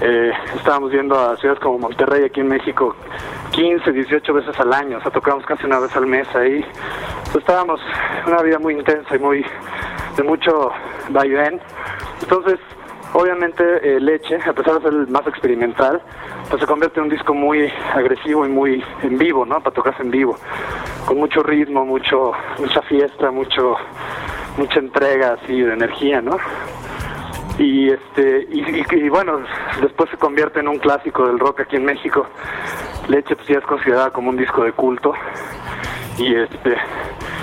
[0.00, 2.96] Eh, estábamos yendo a ciudades como Monterrey, aquí en México,
[3.50, 4.98] 15, 18 veces al año.
[4.98, 6.64] O sea, tocábamos casi una vez al mes ahí.
[7.32, 7.80] Pues, estábamos
[8.26, 9.44] una vida muy intensa y muy
[10.16, 10.70] de mucho
[11.10, 11.60] vaivén.
[12.22, 12.58] Entonces,
[13.12, 16.00] obviamente, eh, Leche, a pesar de ser el más experimental,
[16.48, 19.60] pues se convierte en un disco muy agresivo y muy en vivo, ¿no?
[19.60, 20.36] Para tocarse en vivo,
[21.06, 23.76] con mucho ritmo, mucho, mucha fiesta, mucho,
[24.56, 26.36] mucha entrega así de energía, ¿no?
[27.60, 28.64] Y este y,
[28.96, 29.40] y- bueno,
[29.82, 32.26] después se convierte en un clásico del rock aquí en México.
[33.08, 35.12] Leche pues ya es considerada como un disco de culto.
[36.16, 36.74] Y este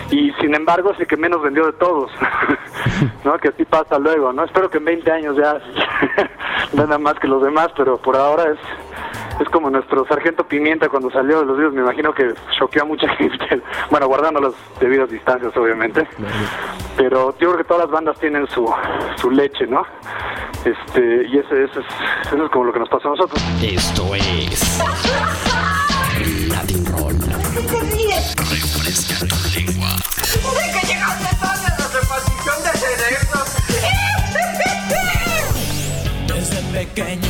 [0.10, 2.10] y sin embargo es el que menos vendió de todos
[3.26, 5.60] no que así pasa luego no espero que en 20 años ya
[6.74, 8.60] venda más que los demás pero por ahora es
[9.40, 12.86] es como nuestro sargento pimienta cuando salió de los videos me imagino que choqueó a
[12.86, 16.08] mucha gente bueno guardando las debidas distancias obviamente
[16.96, 18.72] pero yo creo que todas las bandas tienen su
[19.16, 19.86] su leche no
[20.66, 21.86] este y ese, ese es
[22.28, 24.80] eso es como lo que nos pasó a nosotros Esto es
[26.50, 27.16] Latin Roll.
[28.50, 29.90] Refresca tu lengua.
[29.96, 33.48] ¿De que llegaste tarde a la repartición de cerebros?
[36.28, 37.27] Desde pequeño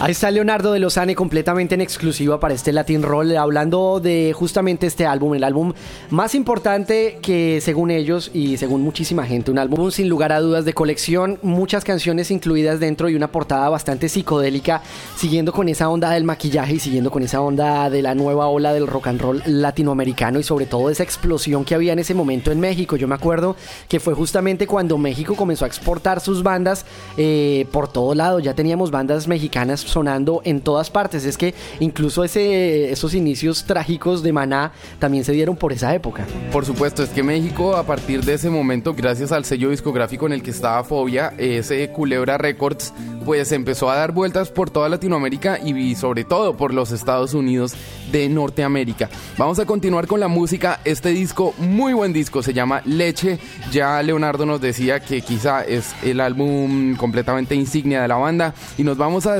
[0.00, 4.86] Ahí está Leonardo de Lozane completamente en exclusiva para este Latin Roll, hablando de justamente
[4.86, 5.72] este álbum, el álbum
[6.10, 10.64] más importante que según ellos y según muchísima gente, un álbum sin lugar a dudas
[10.64, 14.82] de colección, muchas canciones incluidas dentro y una portada bastante psicodélica,
[15.16, 18.72] siguiendo con esa onda del maquillaje y siguiendo con esa onda de la nueva ola
[18.72, 22.52] del rock and roll latinoamericano y sobre todo esa explosión que había en ese momento
[22.52, 22.94] en México.
[22.94, 23.56] Yo me acuerdo
[23.88, 26.86] que fue justamente cuando México comenzó a exportar sus bandas
[27.16, 31.24] eh, por todo lado, ya teníamos bandas mexicanas sonando en todas partes.
[31.24, 36.26] Es que incluso ese, esos inicios trágicos de Maná también se dieron por esa época.
[36.52, 40.32] Por supuesto, es que México a partir de ese momento, gracias al sello discográfico en
[40.32, 42.92] el que estaba Fobia, ese Culebra Records,
[43.24, 47.74] pues empezó a dar vueltas por toda Latinoamérica y sobre todo por los Estados Unidos
[48.10, 49.10] de Norteamérica.
[49.36, 50.80] Vamos a continuar con la música.
[50.84, 53.38] Este disco, muy buen disco, se llama Leche.
[53.70, 58.84] Ya Leonardo nos decía que quizá es el álbum completamente insignia de la banda y
[58.84, 59.34] nos vamos a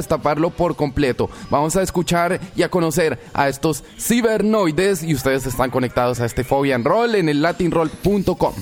[0.51, 1.29] por completo.
[1.51, 6.45] Vamos a escuchar y a conocer a estos cibernoides y ustedes están conectados a este
[6.45, 8.55] Phobia and Roll en el latinroll.com.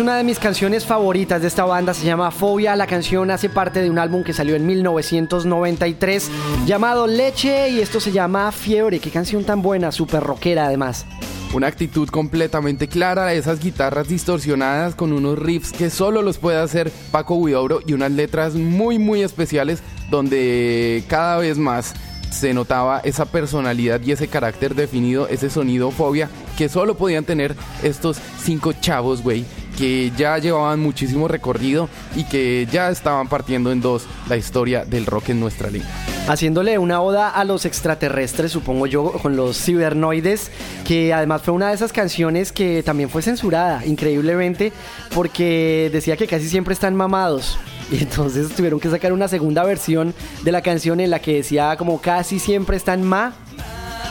[0.00, 2.74] una de mis canciones favoritas de esta banda, se llama Fobia.
[2.74, 6.30] La canción hace parte de un álbum que salió en 1993
[6.64, 8.98] llamado Leche y esto se llama Fiebre.
[8.98, 11.06] Qué canción tan buena, súper rockera además.
[11.52, 16.90] Una actitud completamente clara, esas guitarras distorsionadas con unos riffs que solo los puede hacer
[17.10, 21.94] Paco Huidobro y unas letras muy muy especiales donde cada vez más
[22.30, 27.56] se notaba esa personalidad y ese carácter definido, ese sonido fobia que solo podían tener
[27.82, 29.44] estos cinco chavos, güey,
[29.80, 35.06] que ya llevaban muchísimo recorrido y que ya estaban partiendo en dos la historia del
[35.06, 35.88] rock en nuestra línea.
[36.28, 40.50] Haciéndole una oda a los extraterrestres, supongo yo, con los cibernoides,
[40.86, 44.74] que además fue una de esas canciones que también fue censurada, increíblemente,
[45.14, 47.58] porque decía que casi siempre están mamados.
[47.90, 50.12] Y entonces tuvieron que sacar una segunda versión
[50.44, 53.32] de la canción en la que decía como casi siempre están ma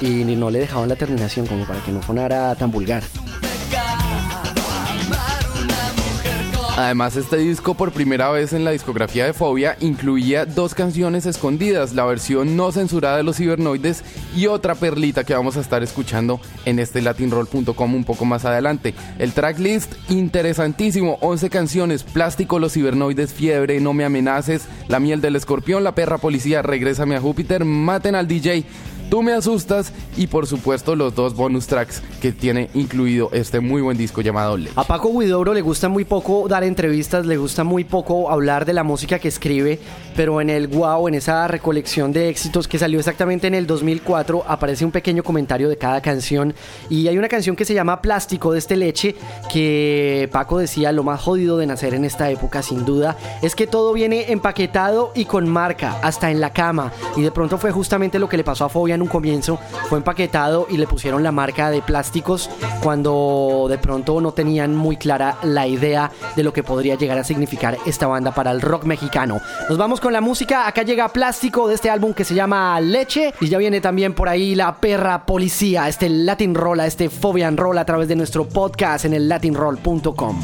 [0.01, 3.03] y no le dejaban la terminación como para que no sonara tan vulgar.
[6.79, 11.93] Además, este disco por primera vez en la discografía de Fobia incluía dos canciones escondidas,
[11.93, 14.01] la versión no censurada de los cibernoides
[14.33, 18.93] y otra perlita que vamos a estar escuchando en este latinroll.com un poco más adelante.
[19.17, 25.35] El tracklist interesantísimo, 11 canciones, Plástico, los cibernoides, Fiebre, No me amenaces, La miel del
[25.35, 28.63] escorpión, La perra policía, Regrésame a Júpiter, Maten al DJ.
[29.09, 33.81] Tú me asustas y por supuesto los dos bonus tracks que tiene incluido este muy
[33.81, 34.73] buen disco llamado Leche.
[34.75, 38.73] A Paco Guidobro le gusta muy poco dar entrevistas, le gusta muy poco hablar de
[38.73, 39.79] la música que escribe,
[40.19, 44.43] pero en el Wow, en esa recolección de éxitos que salió exactamente en el 2004,
[44.45, 46.53] aparece un pequeño comentario de cada canción.
[46.89, 49.15] Y hay una canción que se llama Plástico de este leche
[49.49, 53.65] que Paco decía lo más jodido de nacer en esta época sin duda es que
[53.65, 58.19] todo viene empaquetado y con marca, hasta en la cama y de pronto fue justamente
[58.19, 59.57] lo que le pasó a Fobia en un comienzo,
[59.87, 62.49] fue empaquetado y le pusieron la marca de plásticos
[62.83, 67.23] cuando de pronto no tenían muy clara la idea de lo que podría llegar a
[67.23, 69.39] significar esta banda para el rock mexicano.
[69.69, 73.33] Nos vamos con la música, acá llega Plástico de este álbum que se llama Leche
[73.39, 77.77] y ya viene también por ahí la perra policía, este Latin Roll, este Fobian Roll
[77.77, 80.41] a través de nuestro podcast en el latinroll.com.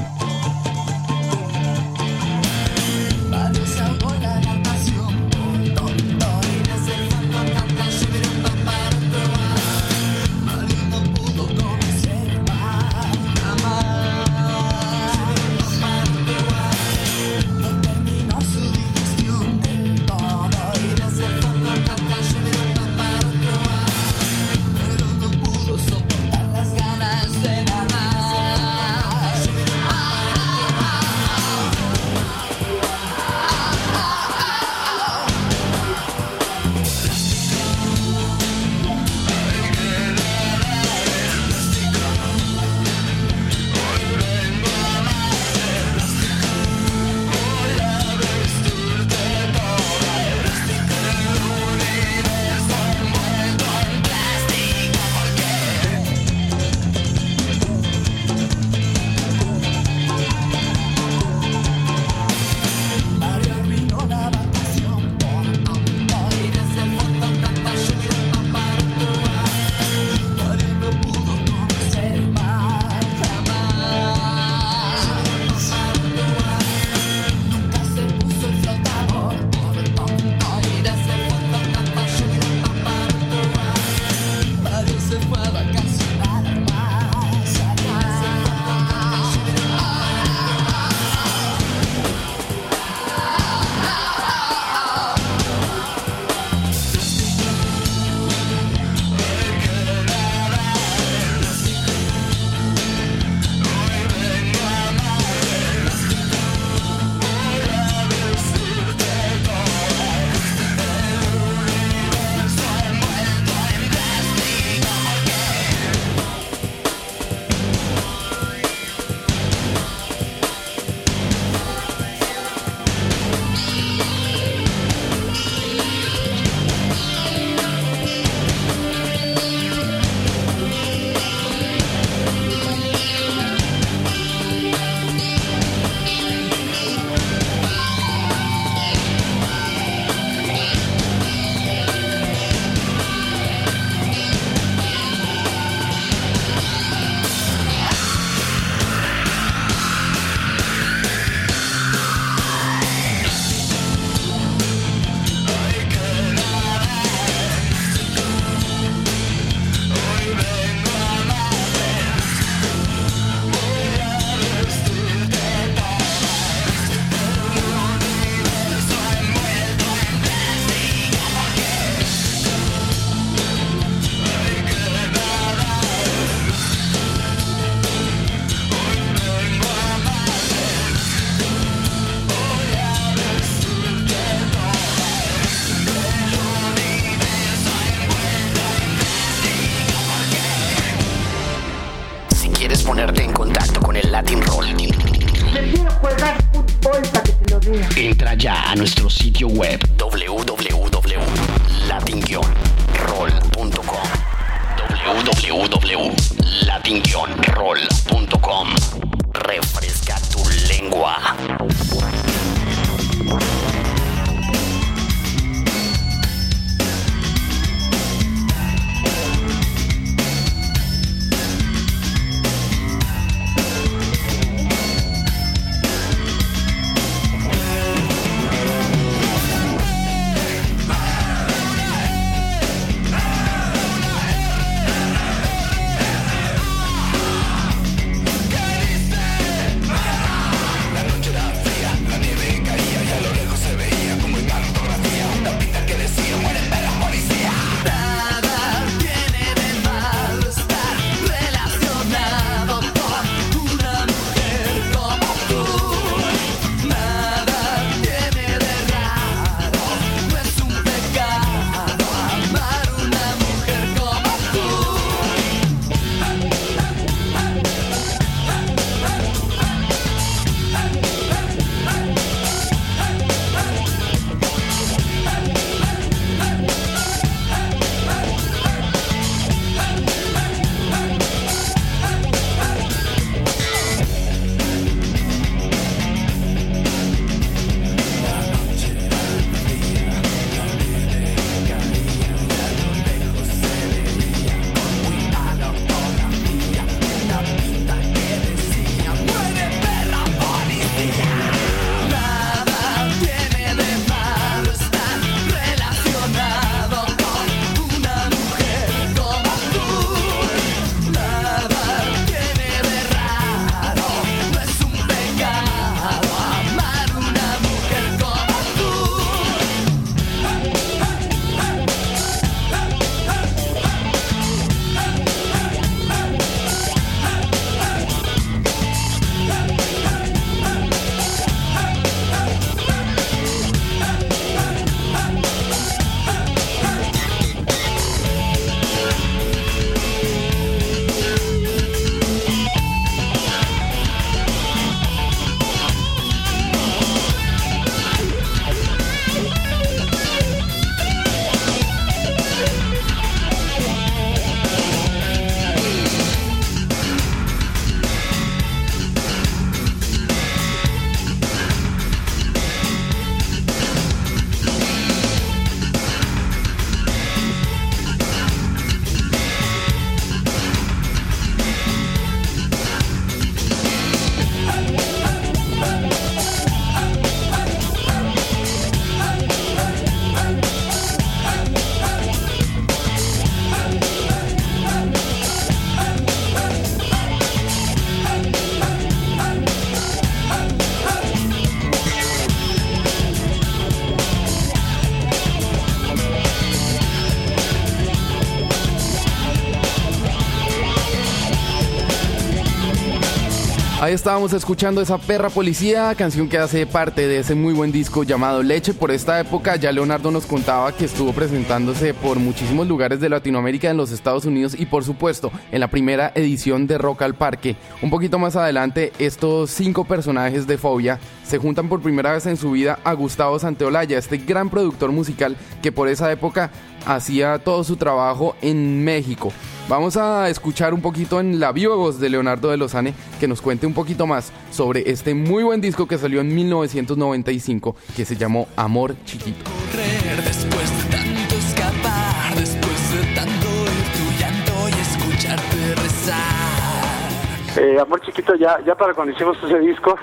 [404.06, 408.22] Ahí estábamos escuchando esa perra policía, canción que hace parte de ese muy buen disco
[408.22, 408.94] llamado Leche.
[408.94, 413.90] Por esta época ya Leonardo nos contaba que estuvo presentándose por muchísimos lugares de Latinoamérica,
[413.90, 417.78] en los Estados Unidos y por supuesto en la primera edición de Rock al Parque.
[418.04, 422.58] Un poquito más adelante, estos cinco personajes de Fobia se juntan por primera vez en
[422.58, 426.70] su vida a Gustavo Santeolaya, este gran productor musical que por esa época
[427.08, 429.52] hacía todo su trabajo en México.
[429.88, 433.62] Vamos a escuchar un poquito en la viva voz de Leonardo de Lozane que nos
[433.62, 438.36] cuente un poquito más sobre este muy buen disco que salió en 1995 que se
[438.36, 439.64] llamó Amor Chiquito.
[439.64, 447.78] correr después de tanto escapar, después de tanto ir tu llanto y escucharte rezar.
[447.78, 450.18] Eh, Amor Chiquito, ya, ya para cuando hicimos ese disco,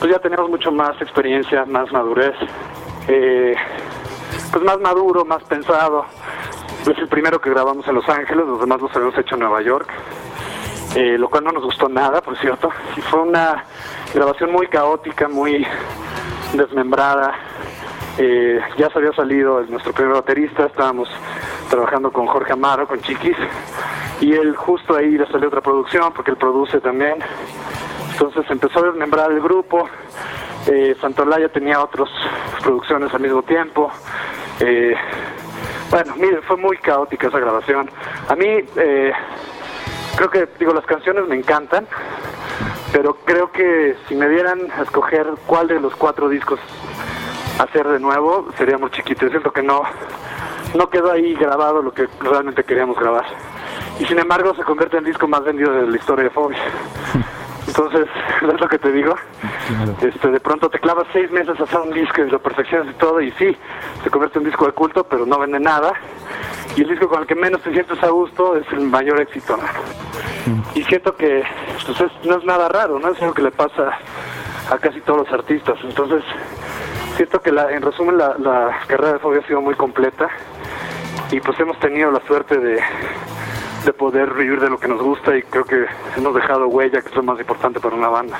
[0.00, 2.34] pues ya teníamos mucho más experiencia, más madurez,
[3.06, 3.54] eh,
[4.50, 6.04] pues más maduro, más pensado.
[6.86, 9.60] Es el primero que grabamos en Los Ángeles, los demás los habíamos hecho en Nueva
[9.62, 9.88] York,
[10.94, 12.70] eh, lo cual no nos gustó nada, por cierto.
[12.96, 13.64] Y fue una
[14.14, 15.66] grabación muy caótica, muy
[16.54, 17.34] desmembrada.
[18.16, 21.08] Eh, ya se había salido nuestro primer baterista, estábamos
[21.68, 23.36] trabajando con Jorge Amaro, con Chiquis,
[24.20, 27.18] y él justo ahí le salió otra producción, porque él produce también.
[28.12, 29.88] Entonces empezó a desmembrar el grupo.
[30.66, 32.08] Eh, Santolaya tenía otras
[32.62, 33.90] producciones al mismo tiempo.
[34.58, 34.94] Eh,
[35.90, 37.90] bueno, mire, fue muy caótica esa grabación.
[38.28, 39.12] A mí, eh,
[40.16, 41.86] creo que, digo, las canciones me encantan,
[42.92, 46.60] pero creo que si me dieran a escoger cuál de los cuatro discos
[47.58, 49.26] hacer de nuevo, sería muy chiquito.
[49.26, 49.82] Yo siento que no,
[50.74, 53.24] no quedó ahí grabado lo que realmente queríamos grabar.
[53.98, 56.58] Y sin embargo se convierte en el disco más vendido de la historia de Fobia.
[57.68, 58.08] Entonces,
[58.42, 59.14] es lo que te digo.
[60.02, 62.94] Este, de pronto te clavas seis meses a hacer un disco y lo perfeccionas y
[62.98, 63.56] todo, y sí,
[64.02, 65.92] se convierte en un disco de culto, pero no vende nada.
[66.76, 69.56] Y el disco con el que menos te sientes a gusto es el mayor éxito.
[69.56, 69.64] ¿no?
[70.74, 71.42] Y siento que
[71.86, 73.08] pues, es- no es nada raro, ¿no?
[73.10, 73.98] Es algo que le pasa
[74.70, 75.76] a casi todos los artistas.
[75.82, 76.22] Entonces,
[77.16, 80.28] siento que la, en resumen la, la carrera de Fobia ha sido muy completa
[81.30, 82.80] y pues hemos tenido la suerte de,
[83.84, 87.08] de poder vivir de lo que nos gusta y creo que hemos dejado huella, que
[87.08, 88.38] es lo más importante para una banda.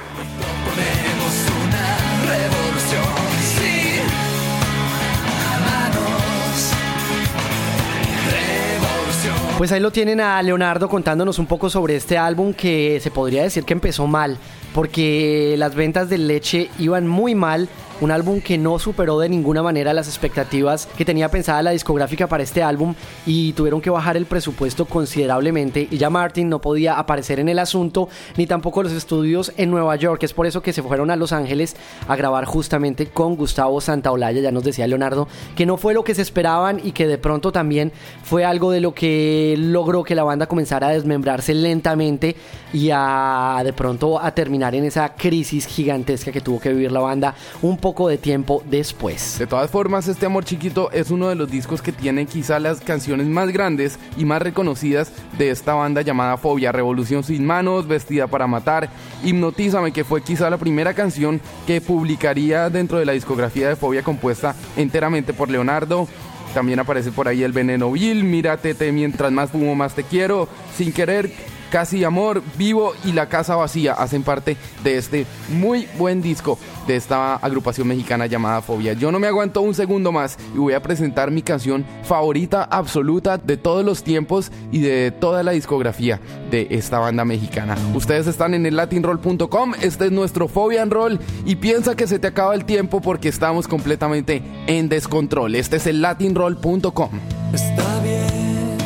[9.59, 13.43] Pues ahí lo tienen a Leonardo contándonos un poco sobre este álbum que se podría
[13.43, 14.39] decir que empezó mal,
[14.72, 17.68] porque las ventas de leche iban muy mal.
[18.01, 22.28] Un álbum que no superó de ninguna manera las expectativas que tenía pensada la discográfica
[22.28, 22.94] para este álbum
[23.26, 27.59] y tuvieron que bajar el presupuesto considerablemente y ya Martin no podía aparecer en el
[27.59, 30.22] asunto ni tampoco los estudios en Nueva York.
[30.22, 31.74] Es por eso que se fueron a Los Ángeles
[32.07, 34.40] a grabar justamente con Gustavo Santaolalla.
[34.40, 35.26] Ya nos decía Leonardo
[35.57, 37.90] que no fue lo que se esperaban y que de pronto también
[38.22, 42.36] fue algo de lo que logró que la banda comenzara a desmembrarse lentamente
[42.72, 47.01] y a de pronto a terminar en esa crisis gigantesca que tuvo que vivir la
[47.01, 49.39] banda un poco de tiempo después.
[49.39, 52.80] De todas formas, este Amor Chiquito es uno de los discos que tiene quizá las
[52.80, 58.26] canciones más grandes y más reconocidas de esta banda llamada Fobia, Revolución sin manos, Vestida
[58.26, 58.91] para matar,
[59.24, 64.03] Hipnotízame, que fue quizá la primera canción que publicaría dentro de la discografía de Fobia
[64.03, 66.07] compuesta enteramente por Leonardo.
[66.53, 70.47] También aparece por ahí el veneno vil, mírate te mientras más fumo más te quiero,
[70.76, 71.32] sin querer,
[71.71, 76.97] casi amor, vivo y la casa vacía hacen parte de este muy buen disco de
[76.97, 78.95] esta agrupación mexicana llamada Fobia.
[78.95, 83.37] Yo no me aguanto un segundo más y voy a presentar mi canción favorita absoluta
[83.37, 87.77] de todos los tiempos y de toda la discografía de esta banda mexicana.
[87.95, 92.19] Ustedes están en el latinroll.com, este es nuestro Fobia and Roll y piensa que se
[92.19, 95.55] te acaba el tiempo porque estamos completamente en descontrol.
[95.55, 97.11] Este es el latinroll.com.
[97.53, 98.79] Está bien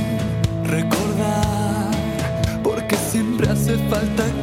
[0.65, 1.52] recordar,
[3.53, 4.42] hace falta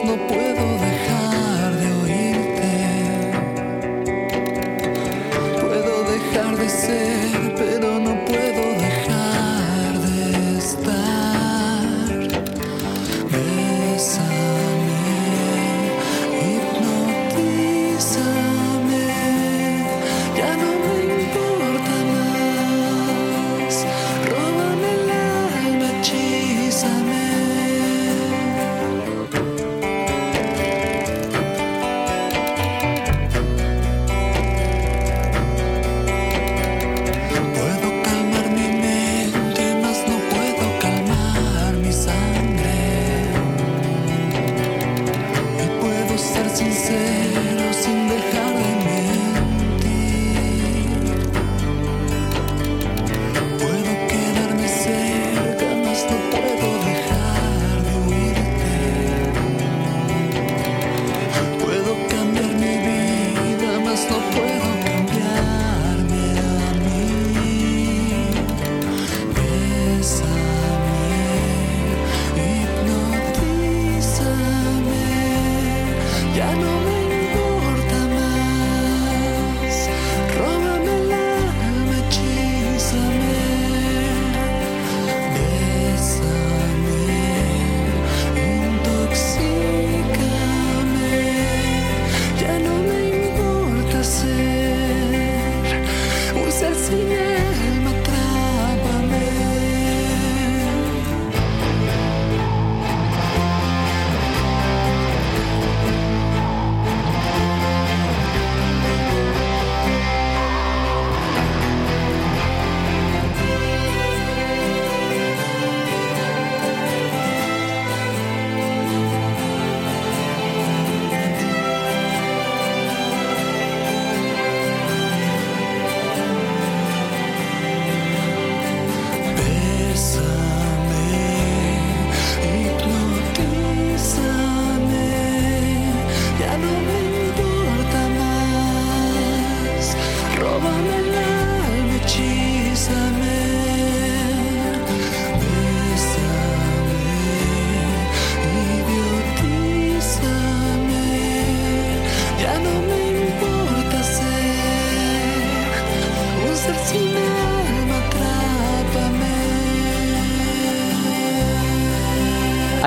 [0.00, 0.81] no puedo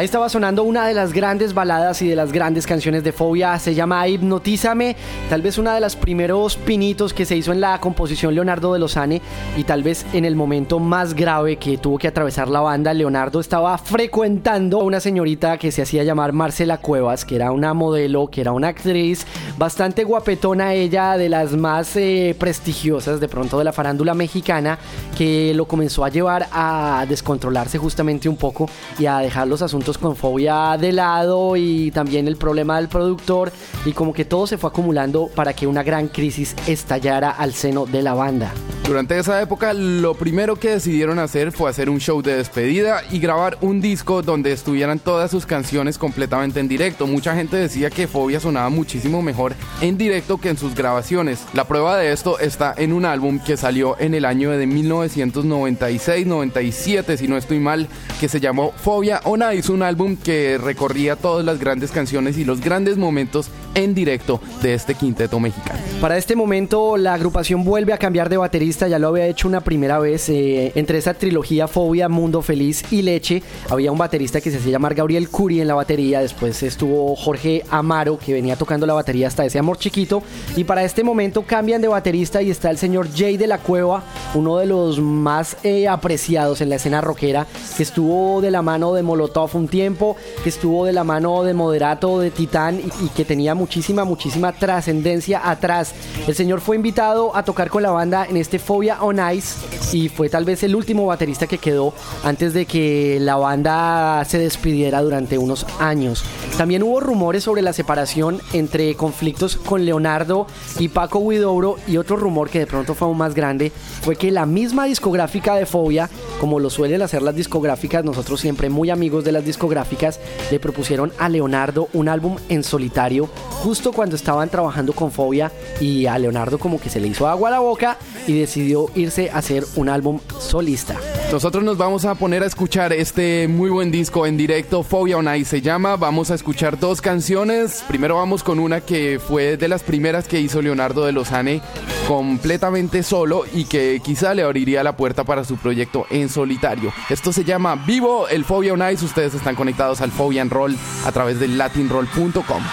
[0.05, 3.73] Estaba sonando una de las grandes baladas y de las grandes canciones de Fobia, se
[3.73, 4.95] llama Hipnotízame,
[5.31, 8.77] tal vez una de los primeros pinitos que se hizo en la composición Leonardo de
[8.77, 9.19] Lozane
[9.57, 13.39] y tal vez en el momento más grave que tuvo que atravesar la banda, Leonardo
[13.39, 18.27] estaba frecuentando a una señorita que se hacía llamar Marcela Cuevas, que era una modelo,
[18.27, 19.25] que era una actriz
[19.57, 24.77] bastante guapetona ella, de las más eh, prestigiosas de pronto de la farándula mexicana,
[25.15, 28.69] que lo comenzó a llevar a descontrolarse justamente un poco
[28.99, 33.51] y a dejar los asuntos con fobia de lado y también el problema del productor
[33.85, 37.85] y como que todo se fue acumulando para que una gran crisis estallara al seno
[37.85, 38.51] de la banda.
[38.87, 43.17] Durante esa época lo primero que decidieron hacer fue hacer un show de despedida y
[43.17, 47.07] grabar un disco donde estuvieran todas sus canciones completamente en directo.
[47.07, 51.43] Mucha gente decía que Fobia sonaba muchísimo mejor en directo que en sus grabaciones.
[51.53, 57.17] La prueba de esto está en un álbum que salió en el año de 1996-97
[57.17, 57.87] si no estoy mal,
[58.19, 62.45] que se llamó Fobia on Ice, un álbum que recorría todas las grandes canciones y
[62.45, 65.79] los grandes momentos en directo de este quinteto mexicano.
[66.01, 69.61] Para este momento la agrupación vuelve a cambiar de baterista, ya lo había hecho una
[69.61, 73.41] primera vez eh, entre esa trilogía Fobia, Mundo Feliz y Leche.
[73.69, 77.63] Había un baterista que se hacía llamar Gabriel Curi en la batería, después estuvo Jorge
[77.69, 80.21] Amaro que venía tocando la batería hasta ese amor chiquito
[80.57, 84.03] y para este momento cambian de baterista y está el señor Jay de la Cueva,
[84.33, 87.47] uno de los más eh, apreciados en la escena rockera,
[87.77, 91.53] que estuvo de la mano de Molotov un tiempo, que estuvo de la mano de
[91.53, 95.93] Moderato, de Titán y, y que tenía muchísima, muchísima trascendencia atrás.
[96.27, 99.55] El señor fue invitado a tocar con la banda en este Fobia on Ice
[99.93, 101.93] y fue tal vez el último baterista que quedó
[102.23, 106.25] antes de que la banda se despidiera durante unos años.
[106.57, 110.47] También hubo rumores sobre la separación entre conflictos con Leonardo
[110.79, 113.71] y Paco Huidobro y otro rumor que de pronto fue aún más grande
[114.01, 116.09] fue que la misma discográfica de Fobia,
[116.39, 120.19] como lo suelen hacer las discográficas, nosotros siempre muy amigos de las discográficas,
[120.49, 126.05] le propusieron a Leonardo un álbum en solitario justo cuando estaban trabajando con Fobia y
[126.05, 127.97] a Leonardo como que se le hizo agua a la boca
[128.27, 130.95] y decidió irse a hacer un álbum solista.
[131.31, 135.33] Nosotros nos vamos a poner a escuchar este muy buen disco en directo, Fobia on
[135.35, 135.95] Ice se llama.
[135.95, 137.83] Vamos a escuchar dos canciones.
[137.87, 141.61] Primero vamos con una que fue de las primeras que hizo Leonardo de Lozane
[142.07, 146.93] completamente solo y que quizá le abriría la puerta para su proyecto en solitario.
[147.09, 149.03] Esto se llama Vivo el Fobia on Ice.
[149.05, 150.75] Ustedes están conectados al Fobia and Roll
[151.05, 152.63] a través de latinroll.com.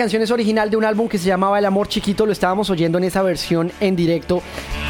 [0.00, 2.96] canción es original de un álbum que se llamaba El Amor Chiquito, lo estábamos oyendo
[2.96, 4.40] en esa versión en directo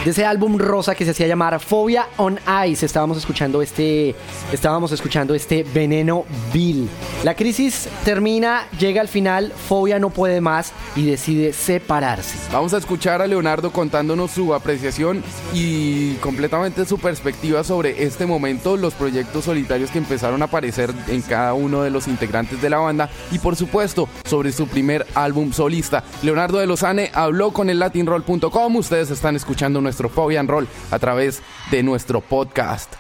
[0.05, 2.39] de ese álbum rosa que se hacía llamar Phobia on
[2.69, 2.87] Ice.
[2.87, 4.15] Estábamos escuchando este
[4.53, 6.89] estábamos escuchando este Veneno Bill.
[7.25, 12.39] La crisis termina, llega al final, Phobia no puede más y decide separarse.
[12.53, 15.23] Vamos a escuchar a Leonardo contándonos su apreciación
[15.53, 21.23] y completamente su perspectiva sobre este momento, los proyectos solitarios que empezaron a aparecer en
[21.23, 25.53] cada uno de los integrantes de la banda y por supuesto sobre su primer álbum
[25.53, 26.05] solista.
[26.23, 28.77] Leonardo de Lozane habló con el latinroll.com.
[28.77, 32.95] Ustedes están escuchando nuestro Phobia and Roll a través de nuestro podcast.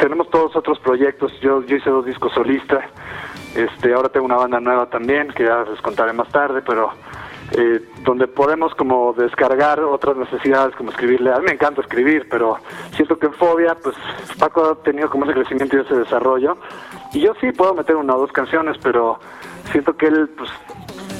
[0.00, 1.30] tenemos todos otros proyectos.
[1.40, 2.84] Yo, yo hice dos discos solistas.
[3.54, 6.90] Este, ahora tengo una banda nueva también, que ya les contaré más tarde, pero
[7.52, 11.32] eh, donde podemos como descargar otras necesidades, como escribirle.
[11.32, 12.58] A mí me encanta escribir, pero
[12.94, 13.96] siento que en Fobia, pues
[14.38, 16.56] Paco ha tenido como ese crecimiento y ese desarrollo.
[17.12, 19.18] Y yo sí puedo meter una o dos canciones, pero
[19.72, 20.50] siento que él, pues,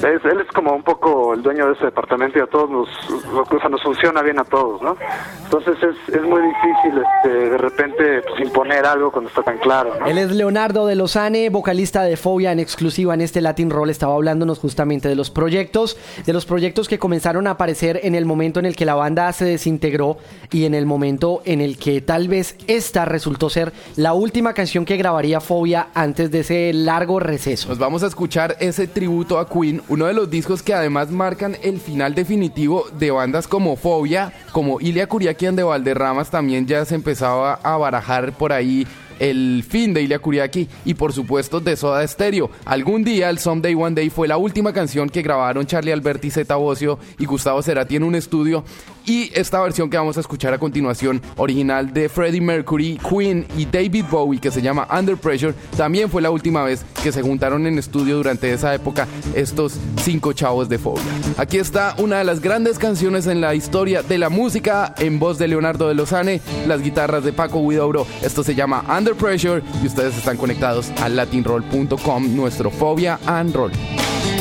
[0.03, 2.89] es, él es como un poco el dueño de ese departamento y a todos nos,
[3.09, 4.97] o sea, nos funciona bien a todos, ¿no?
[5.43, 9.93] Entonces es, es muy difícil este, de repente pues, imponer algo cuando está tan claro,
[9.99, 10.05] ¿no?
[10.05, 13.89] Él es Leonardo de Lozane, vocalista de Fobia en exclusiva en este Latin Roll.
[13.89, 18.25] Estaba hablándonos justamente de los proyectos, de los proyectos que comenzaron a aparecer en el
[18.25, 20.17] momento en el que la banda se desintegró
[20.51, 24.85] y en el momento en el que tal vez esta resultó ser la última canción
[24.85, 27.69] que grabaría Fobia antes de ese largo receso.
[27.69, 31.57] Nos vamos a escuchar ese tributo a Queen, uno de los discos que además marcan
[31.63, 36.95] el final definitivo de bandas como Fobia, como Ilia Kuriakian de Valderramas también ya se
[36.95, 38.87] empezaba a barajar por ahí
[39.21, 42.49] el fin de Ilia Kuriaki y por supuesto de Soda Stereo.
[42.65, 46.55] Algún día el Someday One Day fue la última canción que grabaron Charlie Alberti, Zeta
[46.55, 48.63] Bosio y Gustavo Cerati en un estudio
[49.05, 53.65] y esta versión que vamos a escuchar a continuación, original de Freddie Mercury, Queen y
[53.65, 57.65] David Bowie que se llama Under Pressure, también fue la última vez que se juntaron
[57.67, 61.03] en estudio durante esa época estos cinco chavos de Fobia.
[61.37, 65.37] Aquí está una de las grandes canciones en la historia de la música en voz
[65.37, 68.05] de Leonardo de Lozane, las guitarras de Paco Huidobro.
[68.21, 73.71] Esto se llama Under Pressure y ustedes están conectados a latinroll.com, nuestro Fobia and Roll.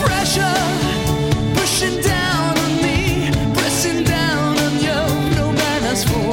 [0.05, 0.70] Pressure
[5.91, 6.30] No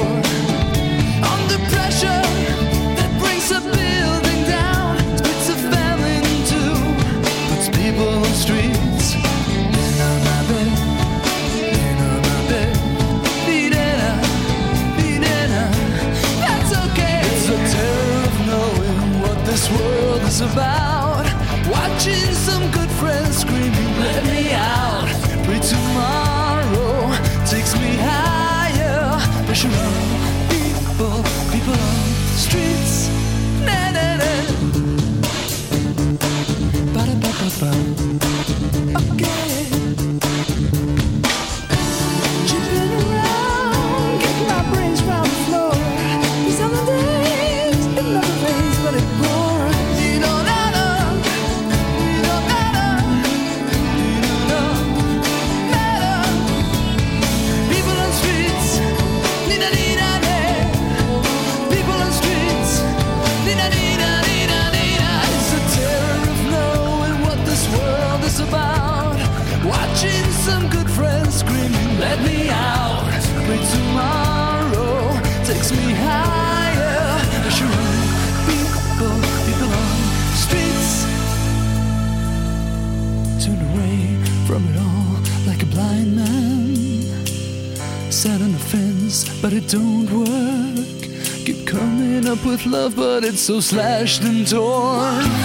[92.88, 95.37] love, but it's so slashed and torn.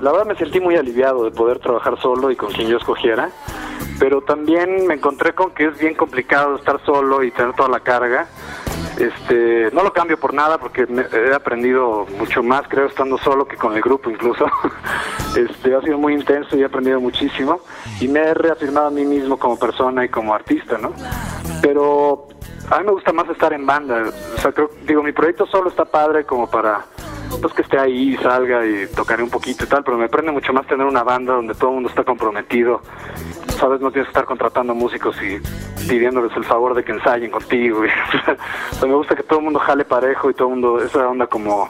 [0.00, 3.30] La verdad me sentí muy aliviado de poder trabajar solo y con quien yo escogiera,
[3.98, 7.80] pero también me encontré con que es bien complicado estar solo y tener toda la
[7.80, 8.26] carga.
[8.98, 13.56] Este, no lo cambio por nada porque he aprendido mucho más, creo, estando solo que
[13.56, 14.46] con el grupo incluso.
[15.32, 17.60] Este, ha sido muy intenso y he aprendido muchísimo
[18.02, 20.92] y me he reafirmado a mí mismo como persona y como artista, ¿no?
[21.62, 22.28] Pero
[22.70, 24.04] a mí me gusta más estar en banda.
[24.36, 26.84] O sea, creo, digo, mi proyecto solo está padre como para
[27.42, 30.52] pues que esté ahí, salga y tocaré un poquito y tal, pero me prende mucho
[30.52, 32.80] más tener una banda donde todo el mundo está comprometido.
[33.58, 35.40] Sabes, no tienes que estar contratando músicos y
[35.88, 37.84] pidiéndoles el favor de que ensayen contigo.
[38.80, 41.26] y- me gusta que todo el mundo jale parejo y todo el mundo, esa onda
[41.26, 41.68] como,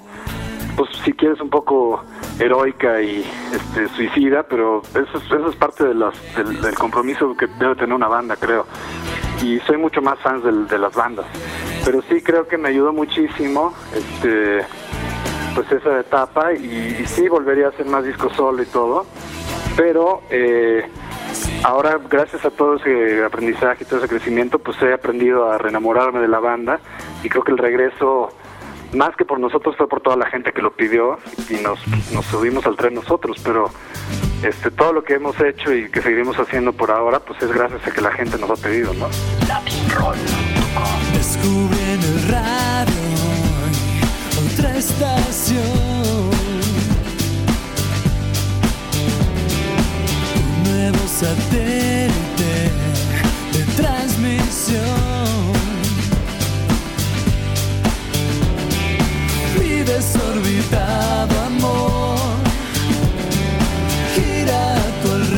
[0.76, 2.02] pues si quieres un poco
[2.38, 3.24] heroica y
[3.54, 8.08] este, suicida, pero eso es, eso es parte de del, compromiso que debe tener una
[8.08, 8.66] banda, creo.
[9.42, 11.26] Y soy mucho más fan del- de las bandas.
[11.84, 14.64] Pero sí creo que me ayudó muchísimo este,
[15.54, 19.06] pues esa etapa y, y sí volvería a hacer más discos solo y todo.
[19.76, 20.84] Pero eh,
[21.64, 26.20] ahora gracias a todo ese aprendizaje y todo ese crecimiento, pues he aprendido a reenamorarme
[26.20, 26.80] de la banda
[27.22, 28.30] y creo que el regreso
[28.92, 31.18] más que por nosotros fue por toda la gente que lo pidió
[31.48, 31.80] y nos,
[32.12, 33.70] nos subimos al tren nosotros, pero
[34.42, 37.86] este todo lo que hemos hecho y que seguiremos haciendo por ahora, pues es gracias
[37.86, 39.06] a que la gente nos ha pedido, ¿no?
[41.92, 43.01] El radio
[44.52, 46.30] otra estación.
[50.36, 52.70] Un nuevo satélite
[53.52, 54.82] de transmisión.
[59.58, 62.18] Mi desorbitado amor
[64.14, 65.31] gira a tu.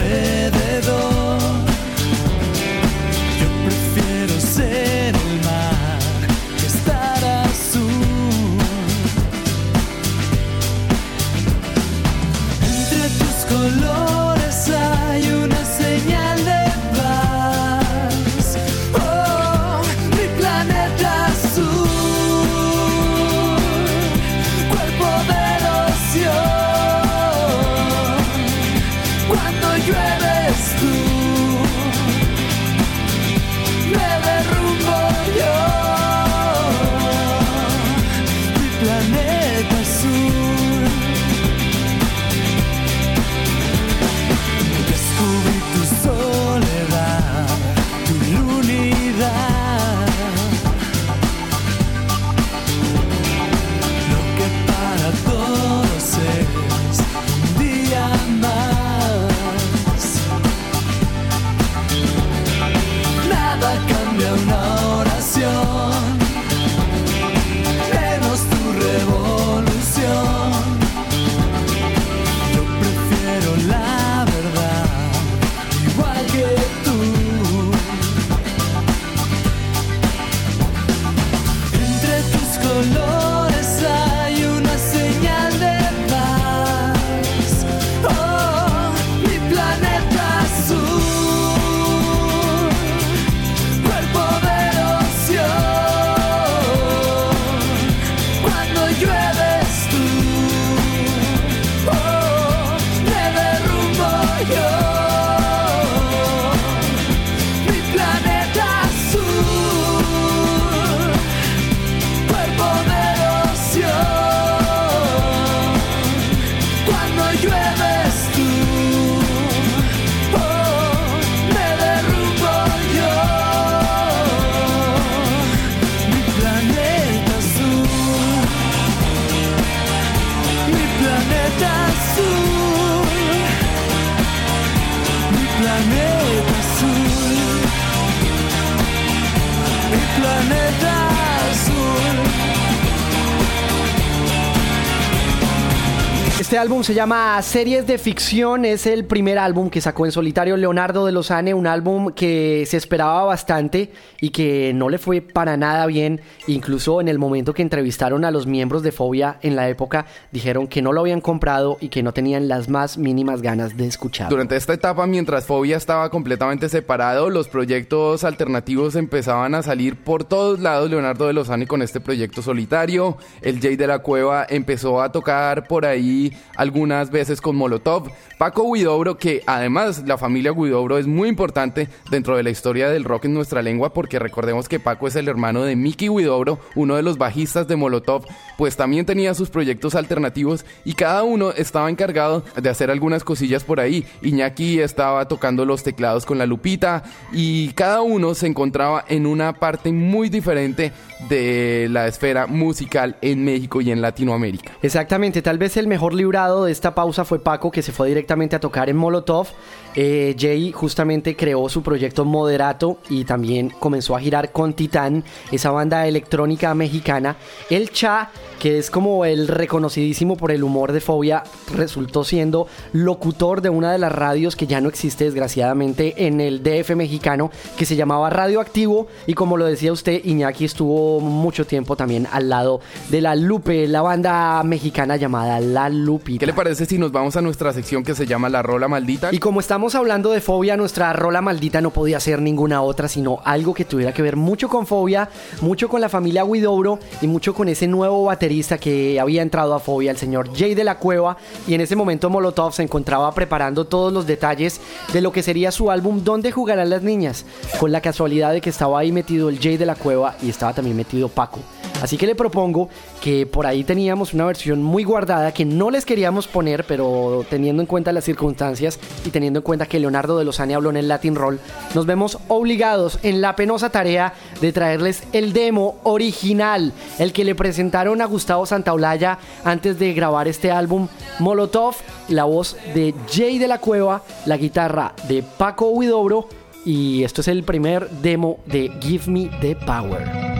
[146.54, 150.56] Este álbum se llama Series de Ficción, es el primer álbum que sacó en solitario
[150.56, 153.90] Leonardo de Lozane, un álbum que se esperaba bastante
[154.20, 158.30] y que no le fue para nada bien, incluso en el momento que entrevistaron a
[158.30, 162.04] los miembros de Fobia en la época, dijeron que no lo habían comprado y que
[162.04, 164.30] no tenían las más mínimas ganas de escucharlo.
[164.30, 170.22] Durante esta etapa, mientras Fobia estaba completamente separado, los proyectos alternativos empezaban a salir por
[170.22, 170.88] todos lados.
[170.88, 175.66] Leonardo de Lozane con este proyecto solitario, el Jay de la Cueva empezó a tocar
[175.66, 178.10] por ahí algunas veces con Molotov.
[178.38, 183.04] Paco Huidobro, que además la familia Huidobro es muy importante dentro de la historia del
[183.04, 186.96] rock en nuestra lengua, porque recordemos que Paco es el hermano de Mickey Huidobro, uno
[186.96, 188.26] de los bajistas de Molotov,
[188.58, 193.64] pues también tenía sus proyectos alternativos y cada uno estaba encargado de hacer algunas cosillas
[193.64, 194.04] por ahí.
[194.22, 199.54] Iñaki estaba tocando los teclados con la Lupita y cada uno se encontraba en una
[199.54, 200.92] parte muy diferente
[201.28, 204.72] de la esfera musical en México y en Latinoamérica.
[204.82, 208.60] Exactamente, tal vez el mejor de esta pausa fue Paco, que se fue directamente a
[208.60, 209.46] tocar en Molotov.
[209.94, 215.70] Eh, Jay justamente creó su proyecto Moderato y también comenzó a girar con Titán, esa
[215.70, 217.36] banda electrónica mexicana.
[217.70, 223.60] El Cha, que es como el reconocidísimo por el humor de Fobia, resultó siendo locutor
[223.60, 227.86] de una de las radios que ya no existe desgraciadamente en el DF mexicano, que
[227.86, 232.80] se llamaba Radioactivo y como lo decía usted, Iñaki estuvo mucho tiempo también al lado
[233.10, 235.88] de la Lupe, la banda mexicana llamada La
[236.24, 236.40] Lupita.
[236.40, 239.28] ¿Qué le parece si nos vamos a nuestra sección que se llama La Rola Maldita?
[239.32, 243.40] Y como estamos hablando de fobia, nuestra rola maldita no podía ser ninguna otra, sino
[243.44, 245.28] algo que tuviera que ver mucho con fobia,
[245.60, 249.80] mucho con la familia Huidobro y mucho con ese nuevo baterista que había entrado a
[249.80, 251.36] fobia, el señor Jay de la Cueva.
[251.66, 254.80] Y en ese momento Molotov se encontraba preparando todos los detalles
[255.12, 257.44] de lo que sería su álbum ¿Dónde jugarán las niñas?
[257.78, 260.72] Con la casualidad de que estaba ahí metido el Jay de la Cueva y estaba
[260.72, 261.60] también metido Paco.
[262.04, 262.90] Así que le propongo
[263.22, 267.80] que por ahí teníamos una versión muy guardada que no les queríamos poner, pero teniendo
[267.80, 271.08] en cuenta las circunstancias y teniendo en cuenta que Leonardo de Lozane habló en el
[271.08, 271.60] Latin Roll,
[271.94, 277.54] nos vemos obligados en la penosa tarea de traerles el demo original, el que le
[277.54, 281.08] presentaron a Gustavo Santaolalla antes de grabar este álbum,
[281.38, 281.94] Molotov,
[282.28, 286.48] la voz de Jay de la Cueva, la guitarra de Paco Huidobro
[286.84, 290.53] y esto es el primer demo de Give Me the Power.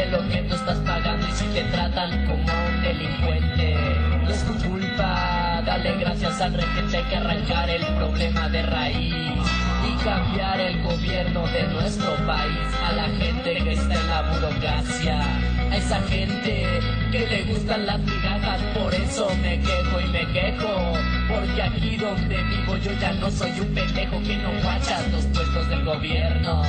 [0.00, 3.76] De lo que tú estás pagando y si te tratan como un delincuente,
[4.22, 5.62] no es tu culpa.
[5.66, 9.42] Dale gracias al requete que arrancar el problema de raíz
[9.86, 15.20] y cambiar el gobierno de nuestro país a la gente que está en la burocracia.
[15.70, 16.80] A esa gente
[17.12, 20.92] que le gustan las migajas, por eso me quejo y me quejo.
[21.28, 25.68] Porque aquí donde vivo yo ya no soy un pendejo que no guachas los puestos
[25.68, 26.62] del gobierno.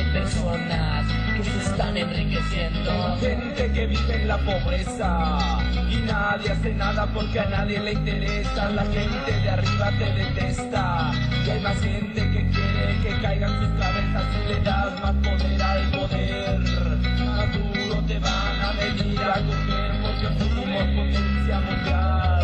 [0.00, 1.06] Hay personas
[1.36, 3.18] que se están enriqueciendo.
[3.20, 5.58] Gente que vive en la pobreza
[5.90, 8.70] y nadie hace nada porque a nadie le interesa.
[8.70, 11.12] La gente de arriba te detesta
[11.44, 15.62] y hay más gente que quiere que caigan sus cabezas y le das más poder
[15.62, 16.60] al poder.
[17.36, 22.39] Más duro te van a venir a coger porque somos potencia mundial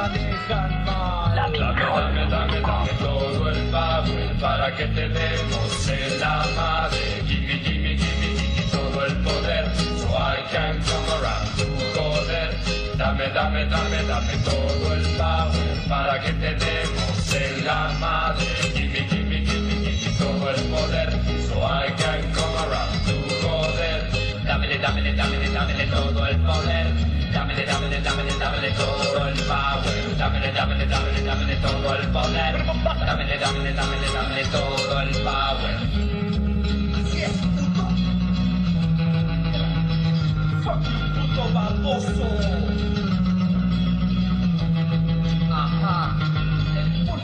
[0.00, 1.36] manejan mal.
[1.36, 7.02] Dame, dame, dame, dame todo el power para que te demos en la madre.
[7.28, 9.64] Gimme, gimme, gimme, gimme todo el poder
[10.00, 12.48] so I can come around to joder.
[12.96, 18.46] Dame, dame, dame, dame todo el power para que te demos en la madre.
[18.74, 21.08] Gimme, gimme, gimme, gimme todo el poder
[21.48, 23.98] so I can come around to joder.
[24.46, 27.09] Dámele, dámele, dámele, dámele todo el poder.
[27.66, 30.16] Dámele, dámele, dámele, dámele todo el power.
[30.18, 32.64] Dámele, dámele, dámele, dámele todo el poder.
[33.06, 35.76] Dámele, dámele, dámele, dámele todo el power.
[37.00, 37.84] Así es, puto.
[40.64, 42.28] Fucking puto baboso.
[45.52, 46.39] Ajá.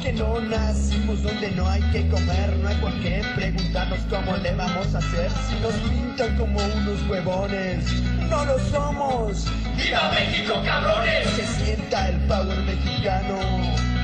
[0.07, 4.55] Porque no nacimos donde no hay que comer, no hay por qué preguntarnos cómo le
[4.55, 7.93] vamos a hacer si nos pintan como unos huevones.
[8.31, 9.47] No lo somos.
[9.77, 11.27] ¡Viva México, cabrones!
[11.31, 13.96] Que se sienta el power mexicano.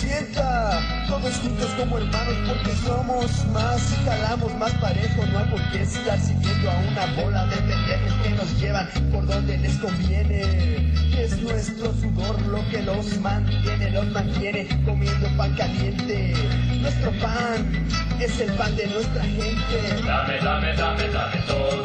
[0.00, 5.26] Sienta todos juntos como hermanos porque somos más y jalamos más parejo.
[5.26, 9.26] No hay por qué estar siguiendo a una bola de pendejos que nos llevan por
[9.26, 10.90] donde les conviene.
[11.18, 16.32] Es nuestro sudor lo que los mantiene, lo nos mantiene comiendo pan caliente.
[16.80, 17.86] Nuestro pan
[18.18, 20.02] es el pan de nuestra gente.
[20.06, 21.79] Dame, dame, dame, dame todo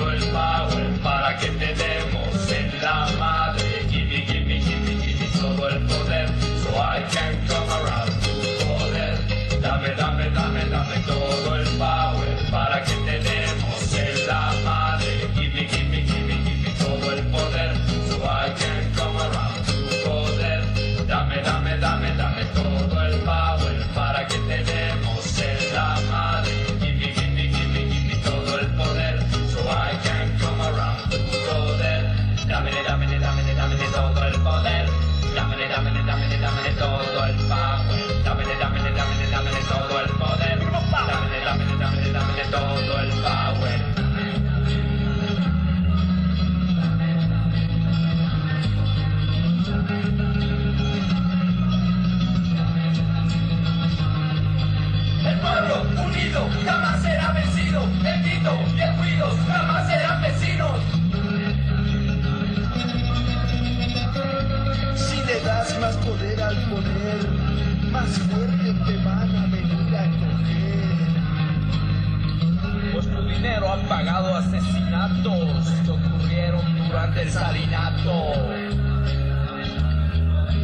[77.15, 78.33] ocurrieron durante el salinato.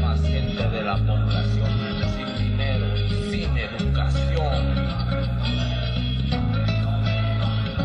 [0.02, 1.70] Más gente de la población
[2.16, 4.92] sin dinero y sin educación.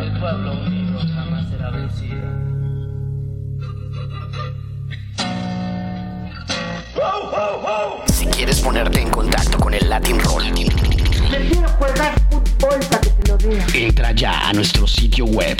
[0.00, 2.16] El pueblo unido jamás será vencido.
[8.06, 10.44] Si quieres ponerte en contacto con el Latin Roll,
[11.28, 13.66] Prefiero jugar fútbol para que te lo diga.
[13.74, 15.56] entra ya a nuestro sitio web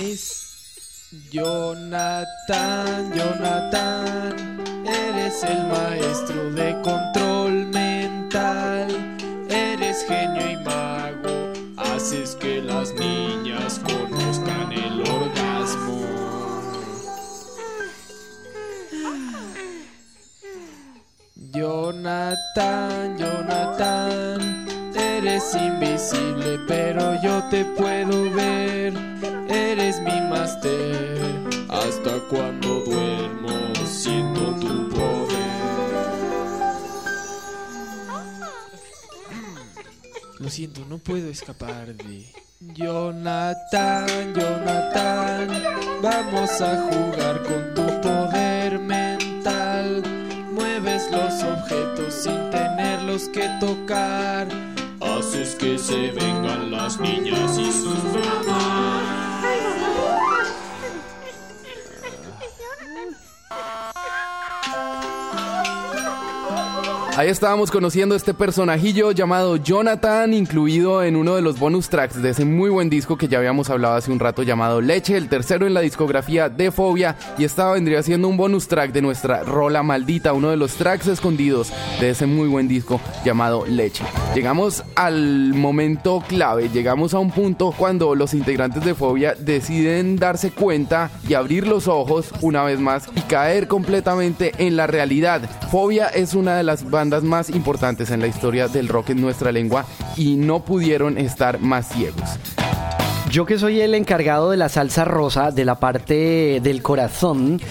[0.00, 4.34] Es Jonathan, Jonathan,
[4.86, 8.88] eres el maestro de control mental,
[9.48, 12.90] eres genio y mago, haces que las
[21.72, 28.92] Jonathan, Jonathan, eres invisible, pero yo te puedo ver.
[29.48, 31.24] Eres mi máster,
[31.70, 33.48] hasta cuando duermo
[33.86, 35.62] siento tu poder.
[40.40, 42.26] Lo siento, no puedo escapar de...
[42.60, 45.48] Jonathan, Jonathan,
[46.02, 48.41] vamos a jugar con tu poder
[51.12, 54.48] los objetos sin tenerlos que tocar.
[55.00, 59.21] Haces que se vengan las niñas y sus mamás.
[67.14, 72.30] Ahí estábamos conociendo este personajillo llamado Jonathan, incluido en uno de los bonus tracks de
[72.30, 75.66] ese muy buen disco que ya habíamos hablado hace un rato llamado Leche, el tercero
[75.66, 79.82] en la discografía de Fobia, y esta vendría siendo un bonus track de nuestra rola
[79.82, 81.70] maldita, uno de los tracks escondidos
[82.00, 84.04] de ese muy buen disco llamado Leche.
[84.34, 90.50] Llegamos al momento clave, llegamos a un punto cuando los integrantes de Fobia deciden darse
[90.50, 95.42] cuenta y abrir los ojos una vez más y caer completamente en la realidad.
[95.70, 99.50] Fobia es una de las bandas más importantes en la historia del rock en nuestra
[99.50, 99.84] lengua
[100.16, 102.38] y no pudieron estar más ciegos.
[103.32, 107.62] Yo que soy el encargado de la salsa rosa, de la parte del corazón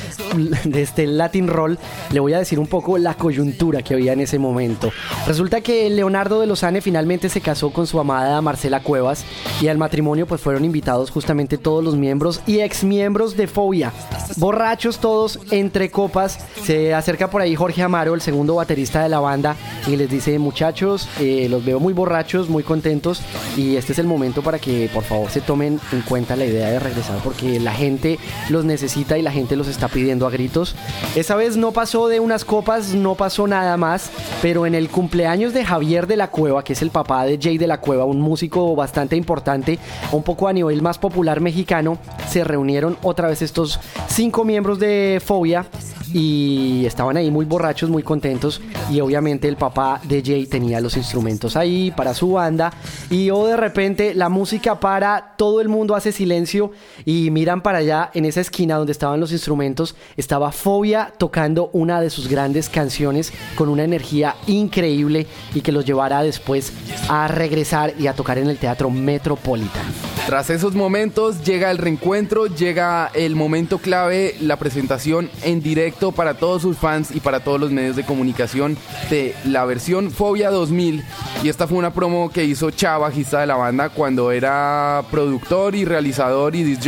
[0.64, 1.78] de este Latin Roll,
[2.12, 4.92] le voy a decir un poco la coyuntura que había en ese momento.
[5.28, 9.24] Resulta que Leonardo de Lozane finalmente se casó con su amada Marcela Cuevas
[9.62, 13.94] y al matrimonio pues fueron invitados justamente todos los miembros y exmiembros de Fobia.
[14.38, 19.20] Borrachos todos, entre copas, se acerca por ahí Jorge Amaro, el segundo baterista de la
[19.20, 19.56] banda,
[19.86, 23.22] y les dice muchachos, eh, los veo muy borrachos, muy contentos
[23.56, 26.70] y este es el momento para que por favor se tomen en cuenta la idea
[26.70, 28.20] de regresar porque la gente
[28.50, 30.76] los necesita y la gente los está pidiendo a gritos.
[31.16, 34.10] Esa vez no pasó de unas copas, no pasó nada más,
[34.42, 37.58] pero en el cumpleaños de Javier de la Cueva, que es el papá de Jay
[37.58, 39.80] de la Cueva, un músico bastante importante,
[40.12, 41.98] un poco a nivel más popular mexicano,
[42.30, 45.66] se reunieron otra vez estos cinco miembros de Fobia
[46.14, 50.98] y estaban ahí muy borrachos, muy contentos y obviamente el papá de Jay tenía los
[50.98, 52.74] instrumentos ahí para su banda
[53.10, 56.72] y o de repente la música para, todo el mundo hace silencio
[57.06, 62.02] y miran para allá en esa esquina donde estaban los instrumentos, estaba Fobia tocando una
[62.02, 66.74] de sus grandes canciones con una energía increíble y que los llevará después
[67.10, 69.86] a regresar y a tocar en el Teatro Metropolitan.
[70.26, 76.34] Tras esos momentos llega el reencuentro, llega el momento clave, la presentación en directo para
[76.34, 78.76] todos sus fans y para todos los medios de comunicación
[79.12, 81.04] de la versión Fobia 2000.
[81.44, 85.76] Y esta fue una promo que hizo Chava, bajista de la banda, cuando era productor
[85.76, 86.82] y realizador y disc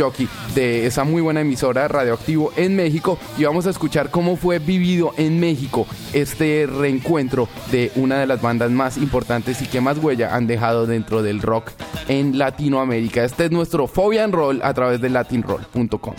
[0.54, 3.18] de esa muy buena emisora Radioactivo en México.
[3.38, 8.40] Y vamos a escuchar cómo fue vivido en México este reencuentro de una de las
[8.40, 11.70] bandas más importantes y que más huella han dejado dentro del rock
[12.08, 13.24] en Latinoamérica.
[13.24, 16.14] Este es nuestro Fobia and Roll a través de latinroll.com.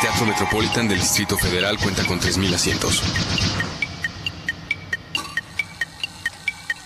[0.00, 3.02] Teatro Metropolitan del Distrito Federal cuenta con 3.000 asientos.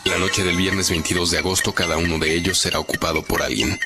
[0.04, 3.78] La noche del viernes 22 de agosto cada uno de ellos será ocupado por alguien.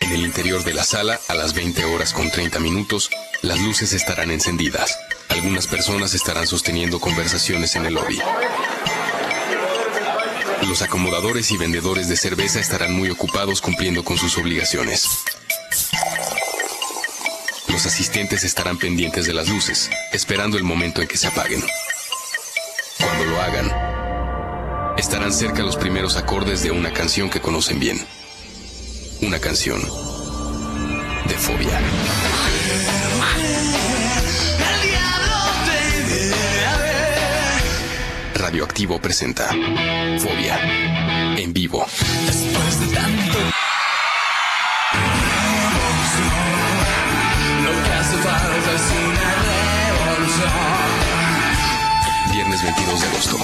[0.00, 3.10] En el interior de la sala, a las 20 horas con 30 minutos,
[3.42, 4.98] las luces estarán encendidas.
[5.28, 8.18] Algunas personas estarán sosteniendo conversaciones en el lobby.
[10.66, 15.24] Los acomodadores y vendedores de cerveza estarán muy ocupados cumpliendo con sus obligaciones.
[17.68, 21.62] Los asistentes estarán pendientes de las luces, esperando el momento en que se apaguen.
[22.98, 28.04] Cuando lo hagan, estarán cerca los primeros acordes de una canción que conocen bien.
[29.22, 31.80] Una canción de fobia.
[38.34, 39.48] Radioactivo presenta
[40.18, 41.86] Fobia en vivo.
[42.26, 43.59] Después de tanto
[52.76, 53.36] 22 de agosto.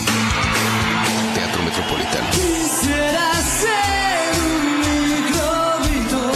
[1.34, 2.30] Teatro Metropolitano.
[2.30, 6.32] Quisiera ser un microbito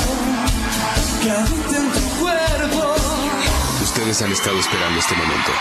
[1.22, 2.96] que habite en tu cuerpo
[3.82, 5.52] Ustedes han estado esperando este momento.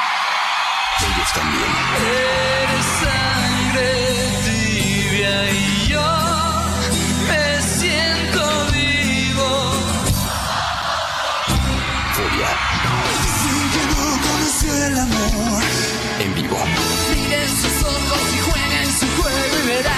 [1.02, 1.72] Ellos también.
[2.64, 3.92] Eres sangre
[4.46, 6.10] tibia y yo
[7.28, 8.42] me siento
[8.72, 9.72] vivo
[12.16, 12.50] Fobia
[13.40, 15.64] Sin que no el amor
[16.20, 16.58] en vivo.
[17.30, 19.94] Mira en sus ojos y juega en su juego y verás.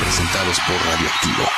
[0.00, 1.48] Presentados por Radioactivo.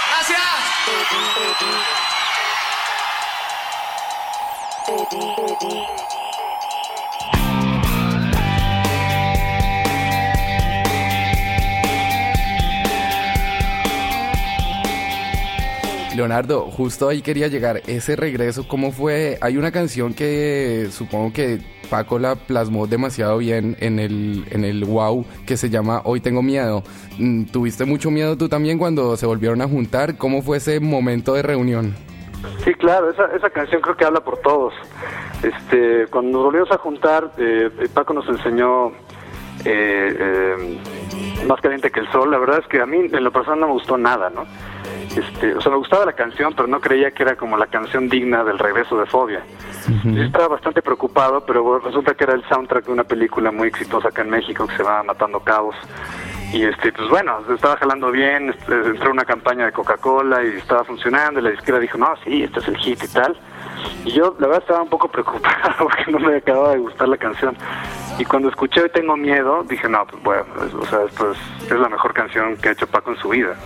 [16.14, 17.82] Leonardo, justo ahí quería llegar.
[17.86, 19.38] Ese regreso, ¿cómo fue?
[19.40, 24.84] Hay una canción que supongo que Paco la plasmó demasiado bien en el, en el
[24.84, 26.82] wow que se llama Hoy tengo miedo.
[27.18, 30.16] Mm, ¿Tuviste mucho miedo tú también cuando se volvieron a juntar?
[30.16, 31.94] ¿Cómo fue ese momento de reunión?
[32.64, 34.74] Sí, claro, esa, esa canción creo que habla por todos.
[35.42, 38.88] Este, cuando nos volvimos a juntar, eh, Paco nos enseñó
[39.64, 40.78] eh, eh,
[41.46, 42.30] Más caliente que el sol.
[42.30, 44.44] La verdad es que a mí en lo personal no me gustó nada, ¿no?
[45.16, 48.08] Este, o sea, me gustaba la canción, pero no creía que era como la canción
[48.08, 49.42] digna del regreso de Fobia.
[50.04, 54.08] Yo estaba bastante preocupado, pero resulta que era el soundtrack de una película muy exitosa
[54.08, 55.74] acá en México que se llama Matando Cabos.
[56.52, 60.82] Y este, pues bueno, estaba jalando bien, este, entró una campaña de Coca-Cola y estaba
[60.84, 63.36] funcionando, y la disquera dijo, no, sí, este es el hit y tal.
[64.04, 67.16] Y yo, la verdad, estaba un poco preocupado porque no me acababa de gustar la
[67.16, 67.56] canción.
[68.18, 71.38] Y cuando escuché Tengo Miedo, dije, no, pues bueno, es- o sea, esto es,
[71.70, 73.56] es la mejor canción que ha hecho Paco en su vida.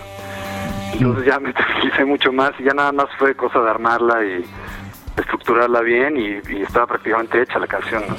[0.97, 4.45] Entonces ya me tranquilicé mucho más y ya nada más fue cosa de armarla y
[5.17, 8.03] estructurarla bien y, y estaba prácticamente hecha la canción.
[8.07, 8.15] ¿no?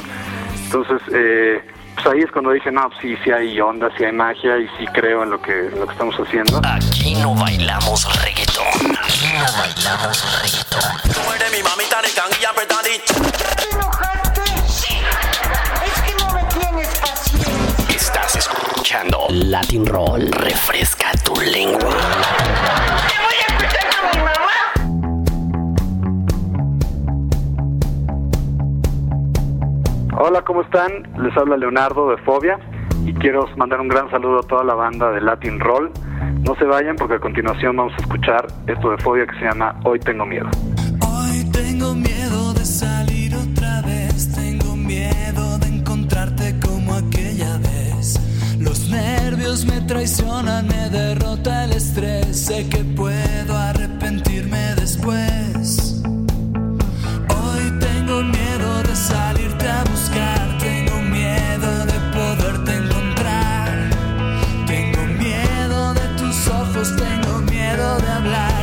[0.66, 1.62] Entonces, eh,
[1.94, 4.68] pues ahí es cuando dije, no, pues sí, sí hay onda, sí hay magia y
[4.78, 6.60] sí creo en lo que, en lo que estamos haciendo.
[6.64, 8.96] Aquí no bailamos reggaetón.
[9.02, 11.14] Aquí no bailamos reggaetón.
[11.14, 13.35] Tú eres mi mamita de canguilla apretadita.
[18.96, 20.30] Escuchando Latin Roll.
[20.30, 21.78] Refresca tu lengua.
[21.80, 24.56] ¿Te voy a escuchar con mi mamá?
[30.18, 30.90] Hola, ¿cómo están?
[31.18, 32.58] Les habla Leonardo de Fobia
[33.04, 35.92] y quiero mandar un gran saludo a toda la banda de Latin Roll.
[36.42, 39.78] No se vayan porque a continuación vamos a escuchar esto de Fobia que se llama
[39.84, 40.48] Hoy Tengo Miedo.
[41.06, 42.25] Hoy tengo miedo
[49.64, 52.38] me traicionan, me derrota el estrés.
[52.38, 56.02] Sé que puedo arrepentirme después.
[56.04, 63.90] Hoy tengo miedo de salirte a buscar, tengo miedo de poderte encontrar.
[64.66, 68.55] Tengo miedo de tus ojos, tengo miedo de hablar.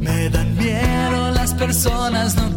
[0.00, 2.56] Me dan miedo las personas, no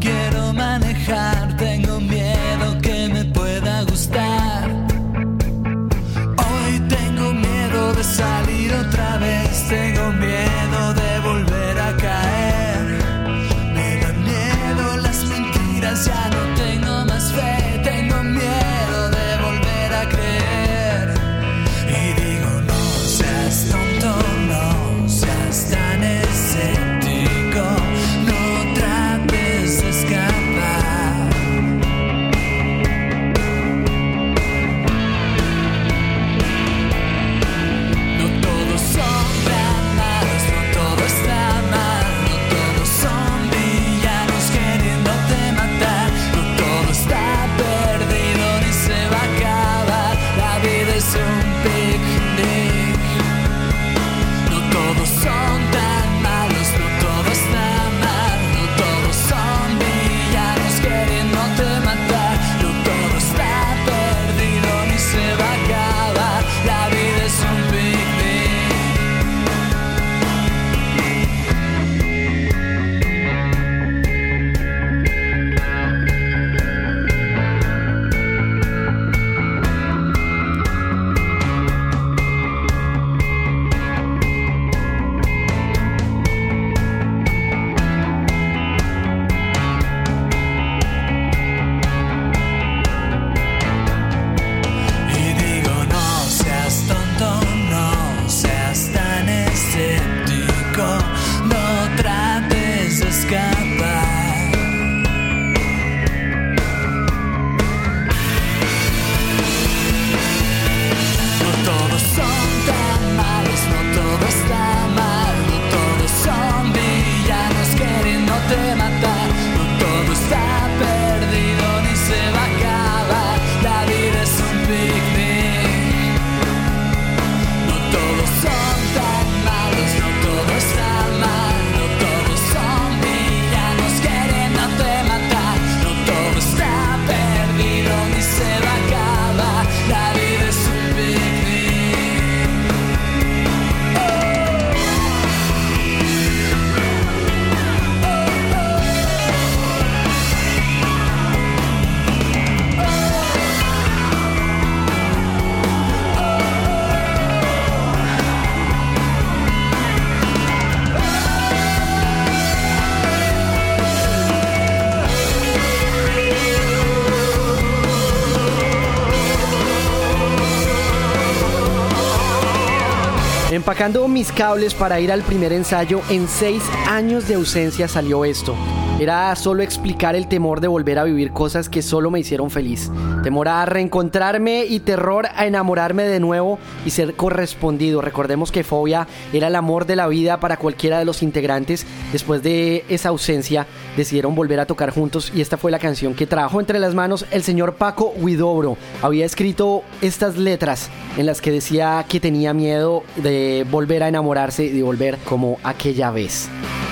[173.76, 178.56] Empacando mis cables para ir al primer ensayo, en seis años de ausencia salió esto.
[179.02, 182.90] Era solo explicar el temor de volver a vivir cosas que solo me hicieron feliz.
[183.26, 188.00] Temor a reencontrarme y terror a enamorarme de nuevo y ser correspondido.
[188.00, 191.88] Recordemos que Fobia era el amor de la vida para cualquiera de los integrantes.
[192.12, 193.66] Después de esa ausencia
[193.98, 197.26] decidieron volver a tocar juntos y esta fue la canción que trajo entre las manos
[197.32, 198.78] el señor Paco Huidobro.
[199.02, 204.66] Había escrito estas letras en las que decía que tenía miedo de volver a enamorarse
[204.66, 206.48] y de volver como aquella vez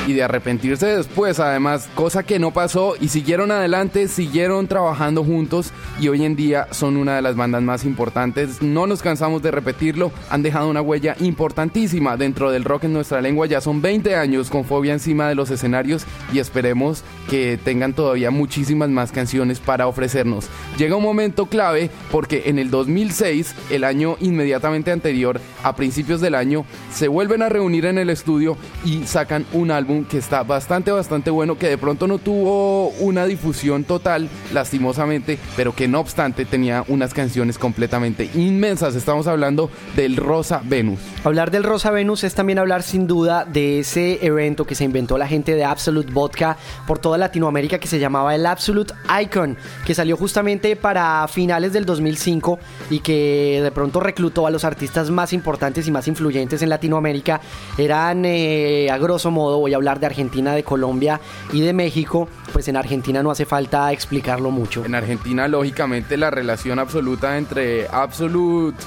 [0.07, 5.71] y de arrepentirse después, además, cosa que no pasó y siguieron adelante, siguieron trabajando juntos
[5.99, 8.61] y hoy en día son una de las bandas más importantes.
[8.61, 13.21] No nos cansamos de repetirlo, han dejado una huella importantísima dentro del rock en nuestra
[13.21, 13.47] lengua.
[13.47, 18.31] Ya son 20 años con Fobia encima de los escenarios y esperemos que tengan todavía
[18.31, 20.47] muchísimas más canciones para ofrecernos.
[20.77, 26.35] Llega un momento clave porque en el 2006, el año inmediatamente anterior, a principios del
[26.35, 30.91] año, se vuelven a reunir en el estudio y sacan un álbum que está bastante,
[30.91, 36.45] bastante bueno, que de pronto no tuvo una difusión total, lastimosamente, pero que no obstante
[36.45, 38.95] tenía unas canciones completamente inmensas.
[38.95, 40.99] Estamos hablando del Rosa Venus.
[41.23, 45.17] Hablar del Rosa Venus es también hablar sin duda de ese evento que se inventó
[45.17, 46.57] la gente de Absolute Vodka
[46.87, 51.85] por toda Latinoamérica que se llamaba el Absolute Icon, que salió justamente para finales del
[51.85, 52.59] 2005
[52.89, 57.41] y que de pronto reclutó a los artistas más importantes y más influyentes en Latinoamérica.
[57.77, 61.19] Eran, eh, a grosso modo, voy a hablar de Argentina, de Colombia
[61.51, 64.85] y de México, pues en Argentina no hace falta explicarlo mucho.
[64.85, 68.77] En Argentina, lógicamente, la relación absoluta entre Absolute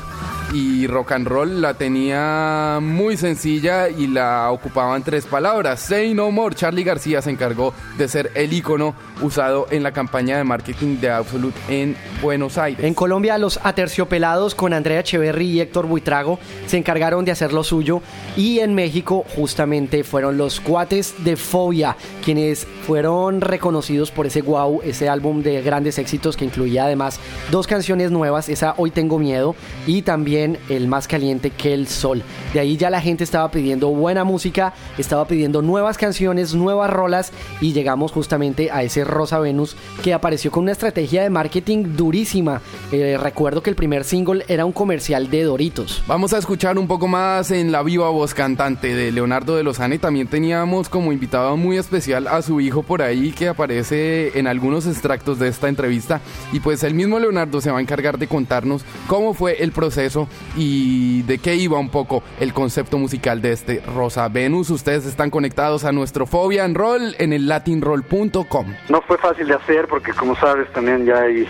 [0.53, 5.81] y rock and roll la tenía muy sencilla y la ocupaban tres palabras.
[5.81, 6.55] Say No More.
[6.55, 11.11] Charlie García se encargó de ser el icono usado en la campaña de marketing de
[11.11, 12.85] Absolute en Buenos Aires.
[12.85, 17.65] En Colombia, los aterciopelados con Andrea Echeverry y Héctor Buitrago se encargaron de hacer lo
[17.65, 18.01] suyo.
[18.37, 25.09] Y en México, justamente, fueron los de Fobia quienes fueron reconocidos por ese wow, ese
[25.09, 27.19] álbum de grandes éxitos que incluía además
[27.51, 29.57] dos canciones nuevas, esa Hoy Tengo Miedo
[29.87, 32.23] y también El Más Caliente que el Sol.
[32.55, 37.33] De ahí ya la gente estaba pidiendo buena música, estaba pidiendo nuevas canciones, nuevas rolas
[37.61, 42.61] y llegamos justamente a ese Rosa Venus que apareció con una estrategia de marketing durísima.
[42.93, 46.05] Eh, recuerdo que el primer single era un comercial de Doritos.
[46.07, 49.99] Vamos a escuchar un poco más en la viva voz cantante de Leonardo de Lozane.
[49.99, 54.87] También teníamos como invitado muy especial a su hijo por ahí que aparece en algunos
[54.87, 56.21] extractos de esta entrevista.
[56.53, 60.29] Y pues el mismo Leonardo se va a encargar de contarnos cómo fue el proceso
[60.55, 64.69] y de qué iba un poco el concepto musical de este Rosa Venus.
[64.69, 68.75] Ustedes están conectados a nuestro Fobia en Roll en el latinroll.com.
[68.91, 71.49] No fue fácil de hacer porque como sabes también ya hay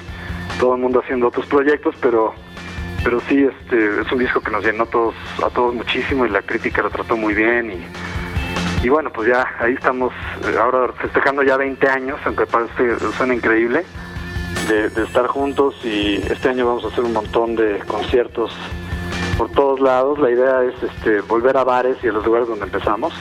[0.61, 2.33] todo el mundo haciendo otros proyectos, pero
[3.03, 6.29] pero sí este es un disco que nos llenó a todos a todos muchísimo y
[6.29, 8.16] la crítica lo trató muy bien y,
[8.87, 10.13] y bueno pues ya ahí estamos
[10.45, 13.85] eh, ahora festejando ya 20 años aunque parece suena increíble
[14.69, 18.53] de, estar juntos y este año vamos a hacer un montón de conciertos
[19.37, 20.19] por todos lados.
[20.19, 23.13] La idea es este volver a bares y a los lugares donde empezamos.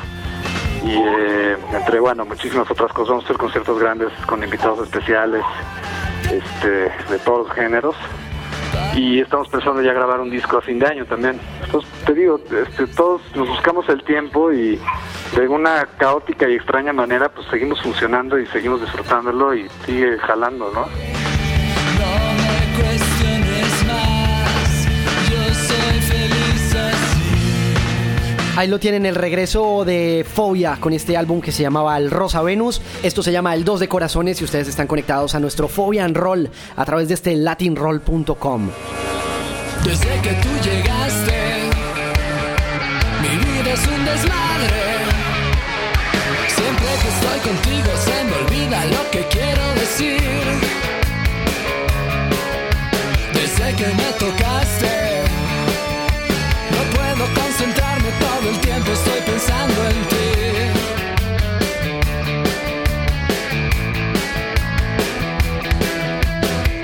[0.84, 5.44] Y eh, entre bueno muchísimas otras cosas vamos a hacer conciertos grandes con invitados especiales
[6.32, 7.96] este de todos los géneros
[8.96, 11.40] y estamos pensando ya grabar un disco a fin de año también.
[11.64, 14.80] Entonces te digo este, todos nos buscamos el tiempo y
[15.36, 20.72] de alguna caótica y extraña manera pues seguimos funcionando y seguimos disfrutándolo y sigue jalando
[20.72, 20.86] no
[28.58, 32.42] Ahí lo tienen el regreso de Fobia con este álbum que se llamaba El Rosa
[32.42, 32.82] Venus.
[33.04, 36.16] Esto se llama El Dos de Corazones y ustedes están conectados a nuestro Fobia en
[36.16, 38.70] Roll a través de este latinroll.com.
[39.84, 41.34] Desde que tú llegaste,
[43.22, 44.84] mi vida es un desmadre.
[46.48, 50.22] Siempre que estoy contigo se me olvida lo que quiero decir.
[53.34, 55.15] Desde que me tocaste,
[58.20, 60.28] todo el tiempo, estoy pensando en ti.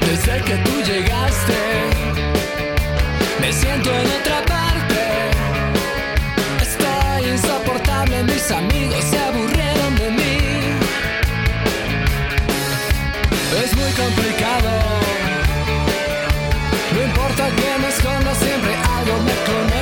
[0.08, 1.60] Desde que tú llegaste,
[3.40, 5.02] me siento en otra parte.
[6.62, 10.38] Estoy insoportable, mis amigos se aburrieron de mí.
[13.64, 14.70] Es muy complicado.
[16.94, 19.81] No importa que me esconda, siempre algo me conecta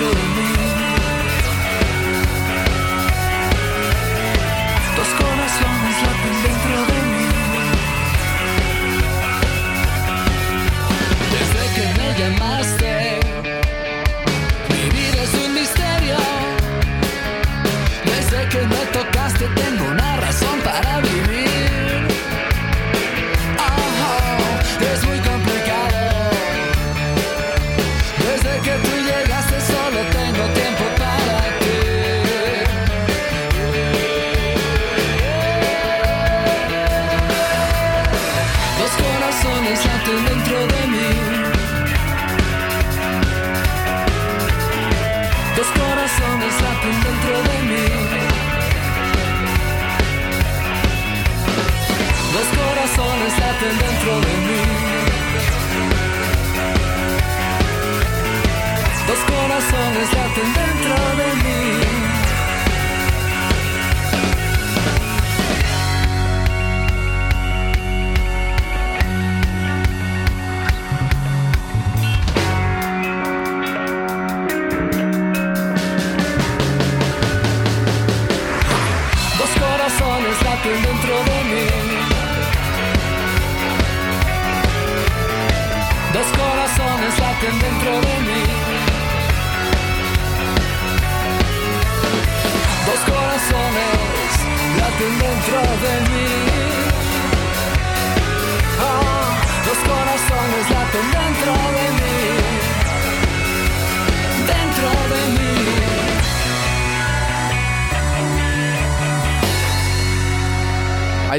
[0.00, 0.39] You.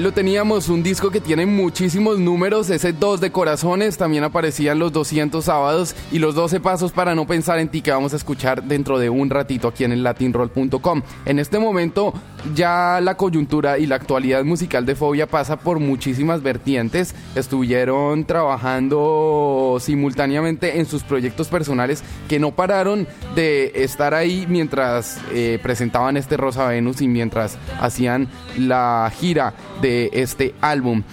[0.01, 4.91] Lo teníamos, un disco que tiene muchísimos números, ese 2 de corazones, también aparecían los
[4.91, 8.63] 200 sábados y los 12 pasos para no pensar en ti que vamos a escuchar
[8.63, 11.03] dentro de un ratito aquí en el latinroll.com.
[11.25, 12.15] En este momento
[12.55, 19.77] ya la coyuntura y la actualidad musical de Fobia pasa por muchísimas vertientes, estuvieron trabajando
[19.79, 26.37] simultáneamente en sus proyectos personales que no pararon de estar ahí mientras eh, presentaban este
[26.37, 28.27] Rosa Venus y mientras hacían
[28.57, 31.03] la gira de este álbum.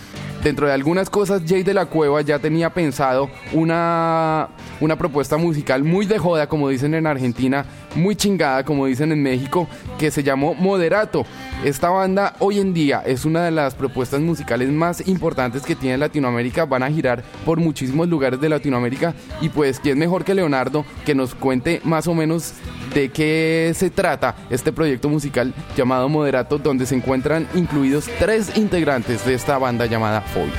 [0.42, 4.48] Dentro de algunas cosas, Jay de la Cueva ya tenía pensado una,
[4.80, 7.64] una propuesta musical muy de joda, como dicen en Argentina,
[7.96, 9.66] muy chingada, como dicen en México,
[9.98, 11.26] que se llamó Moderato.
[11.64, 15.98] Esta banda hoy en día es una de las propuestas musicales más importantes que tiene
[15.98, 16.64] Latinoamérica.
[16.66, 21.16] Van a girar por muchísimos lugares de Latinoamérica y pues, ¿quién mejor que Leonardo que
[21.16, 22.54] nos cuente más o menos
[22.94, 29.26] de qué se trata este proyecto musical llamado Moderato, donde se encuentran incluidos tres integrantes
[29.26, 30.52] de esta banda llamada Fobia.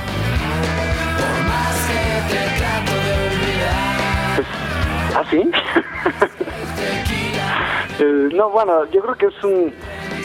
[5.14, 5.50] ¿Ah, sí?
[8.02, 9.74] Eh, no, bueno, yo creo que es un...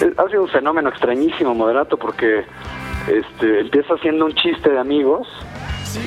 [0.02, 2.46] eh, Ha sido un fenómeno extrañísimo, Moderato, porque
[3.06, 5.28] este, empieza siendo un chiste de amigos,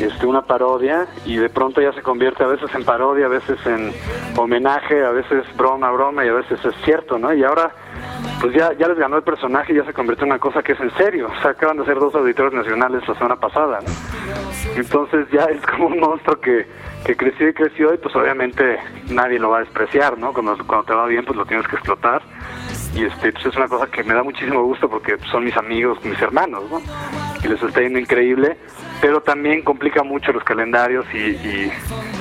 [0.01, 3.59] este, una parodia, y de pronto ya se convierte a veces en parodia, a veces
[3.67, 3.93] en
[4.39, 7.35] homenaje, a veces broma, broma, y a veces es cierto, ¿no?
[7.35, 7.71] Y ahora,
[8.41, 10.73] pues ya, ya les ganó el personaje y ya se convirtió en una cosa que
[10.73, 11.29] es en serio.
[11.37, 13.93] O sea, acaban de ser dos auditores nacionales la semana pasada, ¿no?
[14.77, 16.67] Entonces ya es como un monstruo que,
[17.05, 18.79] que creció y creció y pues obviamente
[19.11, 20.33] nadie lo va a despreciar, ¿no?
[20.33, 22.23] Cuando, cuando te va bien pues lo tienes que explotar
[22.95, 25.99] y este pues es una cosa que me da muchísimo gusto porque son mis amigos,
[26.05, 26.81] mis hermanos, ¿no?
[27.43, 28.57] Y les está yendo increíble,
[29.01, 31.73] pero también complica mucho los calendarios y, y,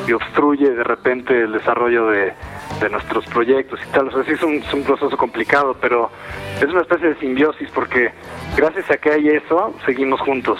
[0.07, 2.33] y obstruye de repente el desarrollo de,
[2.79, 4.07] de nuestros proyectos y tal.
[4.07, 6.09] O sea, sí es un, es un proceso complicado, pero
[6.57, 8.11] es una especie de simbiosis porque
[8.55, 10.59] gracias a que hay eso, seguimos juntos,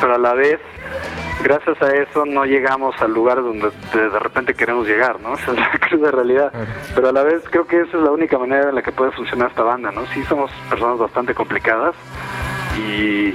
[0.00, 0.60] pero a la vez
[1.42, 5.34] gracias a eso no llegamos al lugar donde de, repente queremos llegar, ¿no?
[5.38, 6.52] Esa es la cruda realidad.
[6.94, 9.12] Pero a la vez creo que esa es la única manera en la que puede
[9.12, 10.06] funcionar esta banda, ¿no?
[10.14, 11.94] Sí somos personas bastante complicadas
[12.78, 13.34] y,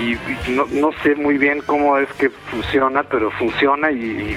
[0.00, 0.18] y-
[0.50, 4.36] no, no sé muy bien cómo es que funciona, pero funciona y, y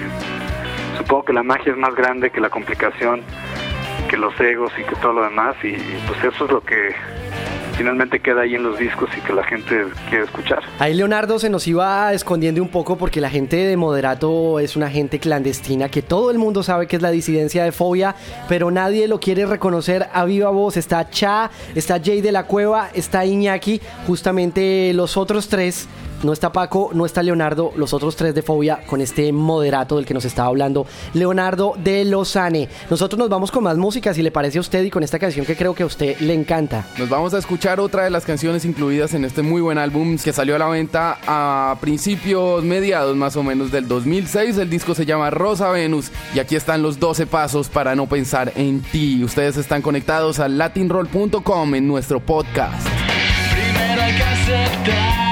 [0.97, 3.21] supongo que la magia es más grande que la complicación,
[4.09, 6.93] que los egos y que todo lo demás y, y pues eso es lo que
[7.77, 10.63] finalmente queda ahí en los discos y que la gente quiere escuchar.
[10.79, 14.89] Ahí Leonardo se nos iba escondiendo un poco porque la gente de Moderato es una
[14.89, 18.15] gente clandestina que todo el mundo sabe que es la disidencia de Fobia,
[18.49, 20.77] pero nadie lo quiere reconocer a viva voz.
[20.77, 25.87] Está Cha, está Jay de la Cueva, está Iñaki, justamente los otros tres.
[26.23, 30.05] No está Paco, no está Leonardo, los otros tres de Fobia con este moderato del
[30.05, 32.69] que nos estaba hablando Leonardo de Lozane.
[32.89, 35.45] Nosotros nos vamos con más música, si le parece a usted, y con esta canción
[35.45, 36.87] que creo que a usted le encanta.
[36.97, 40.33] Nos vamos a escuchar otra de las canciones incluidas en este muy buen álbum que
[40.33, 44.57] salió a la venta a principios, mediados más o menos del 2006.
[44.57, 48.51] El disco se llama Rosa Venus y aquí están los 12 pasos para no pensar
[48.55, 49.23] en ti.
[49.23, 52.87] Ustedes están conectados a latinroll.com en nuestro podcast.
[53.51, 55.26] Primero hay que aceptar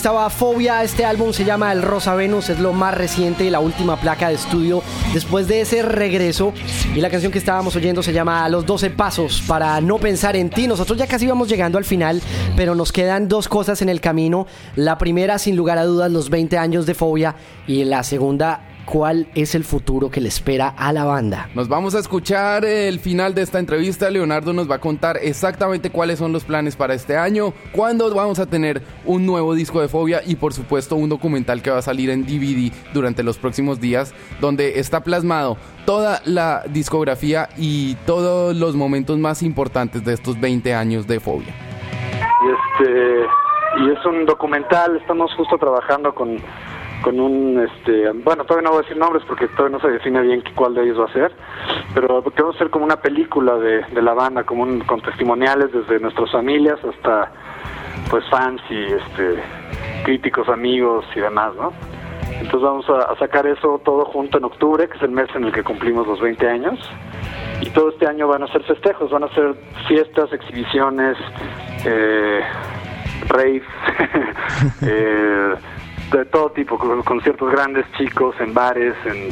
[0.00, 3.60] estaba Fobia, este álbum se llama El Rosa Venus, es lo más reciente y la
[3.60, 4.82] última placa de estudio
[5.12, 6.54] después de ese regreso.
[6.94, 10.48] Y la canción que estábamos oyendo se llama Los 12 Pasos para no pensar en
[10.48, 10.66] ti.
[10.66, 12.22] Nosotros ya casi vamos llegando al final,
[12.56, 14.46] pero nos quedan dos cosas en el camino.
[14.74, 17.36] La primera, sin lugar a dudas, los 20 años de Fobia
[17.66, 21.48] y la segunda, cuál es el futuro que le espera a la banda.
[21.54, 24.10] Nos vamos a escuchar el final de esta entrevista.
[24.10, 28.40] Leonardo nos va a contar exactamente cuáles son los planes para este año, cuándo vamos
[28.40, 31.82] a tener un nuevo disco de Fobia y por supuesto un documental que va a
[31.82, 35.56] salir en DVD durante los próximos días donde está plasmado
[35.86, 41.54] toda la discografía y todos los momentos más importantes de estos 20 años de Fobia.
[42.42, 43.26] Y este
[43.76, 46.38] y es un documental, estamos justo trabajando con
[47.02, 50.20] con un, este, bueno, todavía no voy a decir nombres porque todavía no se define
[50.22, 51.32] bien cuál de ellos va a ser,
[51.94, 56.30] pero queremos hacer como una película de, la banda, como un, con testimoniales desde nuestras
[56.30, 57.32] familias hasta,
[58.10, 59.42] pues, fans y, este,
[60.04, 61.72] críticos, amigos y demás, ¿no?
[62.32, 65.44] Entonces vamos a, a sacar eso todo junto en octubre, que es el mes en
[65.44, 66.78] el que cumplimos los 20 años.
[67.60, 69.54] Y todo este año van a ser festejos, van a ser
[69.86, 71.18] fiestas, exhibiciones,
[71.84, 72.40] eh,
[73.28, 73.62] raves,
[74.82, 75.54] eh,
[76.18, 79.28] de todo tipo, con conciertos grandes, chicos, en bares, en,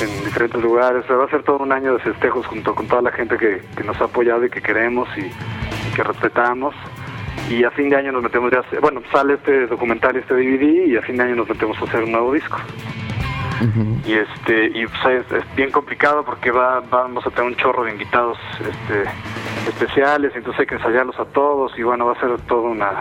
[0.00, 1.04] en diferentes lugares.
[1.04, 3.36] O sea, va a ser todo un año de festejos junto con toda la gente
[3.36, 6.74] que, que nos ha apoyado y que queremos y, y que respetamos.
[7.48, 10.96] Y a fin de año nos metemos ya, bueno, sale este documental, este DVD, y
[10.96, 12.58] a fin de año nos metemos a hacer un nuevo disco.
[14.04, 17.84] Y este y pues, es, es bien complicado porque va, vamos a tener un chorro
[17.84, 19.08] de invitados este,
[19.66, 22.92] especiales, entonces hay que ensayarlos a todos y bueno, va a ser toda una,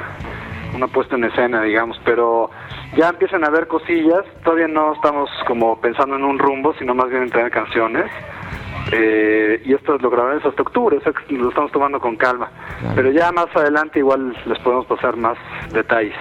[0.75, 2.49] una puesta en escena, digamos, pero
[2.97, 7.09] ya empiezan a haber cosillas, todavía no estamos como pensando en un rumbo, sino más
[7.09, 8.11] bien en tener canciones.
[8.91, 12.51] Eh, y esto lo grabaremos hasta octubre, o sea que lo estamos tomando con calma.
[12.93, 15.37] Pero ya más adelante igual les podemos pasar más
[15.71, 16.15] detalles.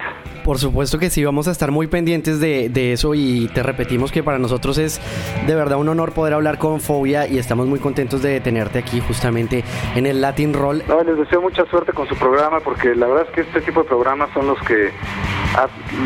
[0.45, 4.21] Por supuesto que sí, vamos a estar muy pendientes de, eso y te repetimos que
[4.21, 5.01] para nosotros es
[5.47, 8.99] de verdad un honor poder hablar con Fobia y estamos muy contentos de tenerte aquí
[8.99, 9.63] justamente
[9.95, 10.83] en el Latin Roll.
[10.87, 13.81] No, les deseo mucha suerte con su programa porque la verdad es que este tipo
[13.81, 14.91] de programas son los que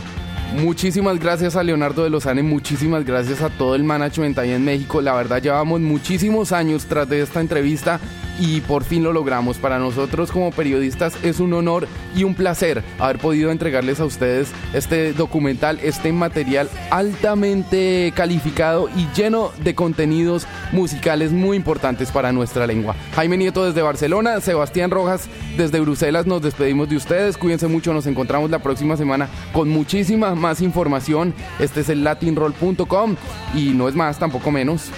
[0.54, 5.02] Muchísimas gracias a Leonardo de Lozane, muchísimas gracias a todo el management ahí en México.
[5.02, 8.00] La verdad llevamos muchísimos años tras de esta entrevista
[8.40, 9.58] y por fin lo logramos.
[9.58, 14.50] Para nosotros como periodistas es un honor y un placer haber podido entregarles a ustedes
[14.74, 22.68] este documental, este material altamente calificado y lleno de contenidos musicales muy importantes para nuestra
[22.68, 22.96] lengua.
[23.16, 27.38] Jaime Nieto desde Barcelona, Sebastián Rojas desde Bruselas, nos despedimos de ustedes.
[27.38, 31.34] Cuídense mucho, nos encontramos la próxima semana con muchísima más información.
[31.60, 33.16] Este es el latinroll.com
[33.54, 34.90] y no es más, tampoco menos.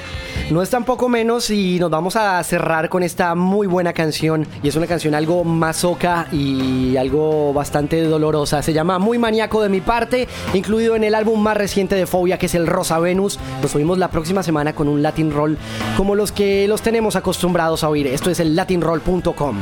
[0.52, 4.68] No es tampoco menos y nos vamos a cerrar con esta muy buena canción y
[4.68, 8.62] es una canción algo masoca y algo bastante dolorosa.
[8.62, 12.38] Se llama Muy maníaco de mi parte, incluido en el álbum más reciente de Fobia
[12.38, 13.40] que es el Rosa Venus.
[13.62, 15.58] Nos oímos la próxima semana con un Latin Roll
[15.96, 18.08] como los que los tenemos acostumbrados a oír.
[18.08, 19.58] Esto es el latinroll.com.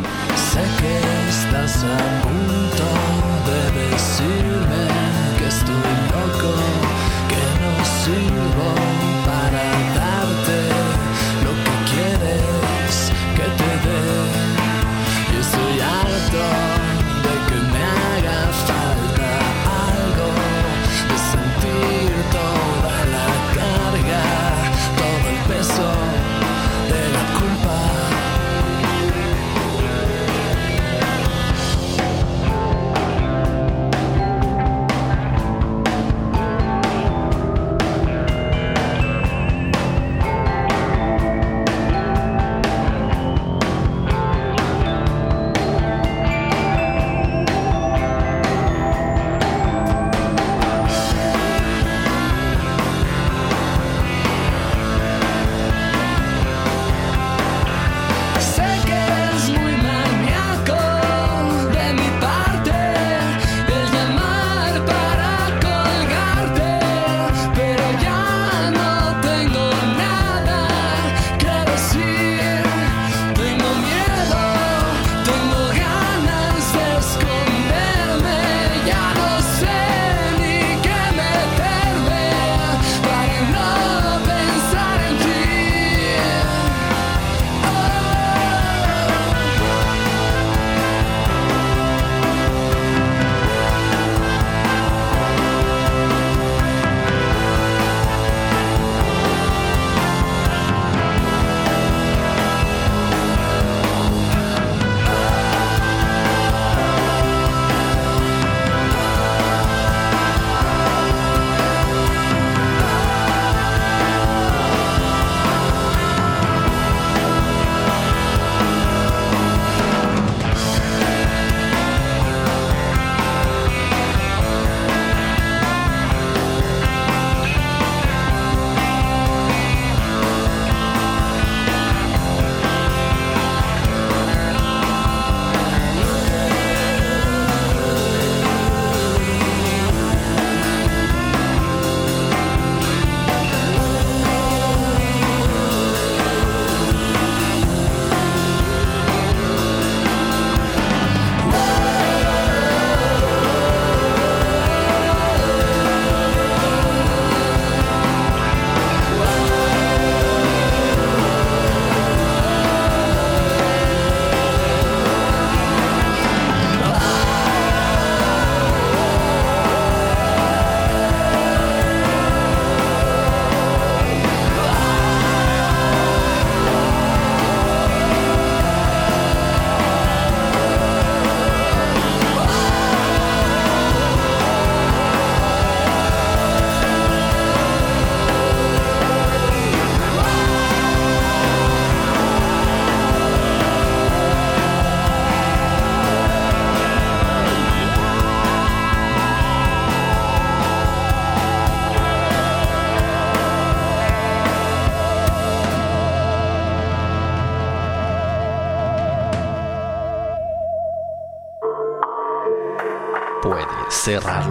[0.52, 2.84] Sé que estás a punto
[3.50, 4.55] de decirme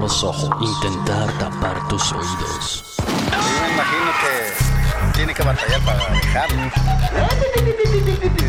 [0.05, 2.85] los ojos, intentar tapar tus oídos.
[2.98, 6.62] Yo me imagino que tiene que batallar para dejarlo.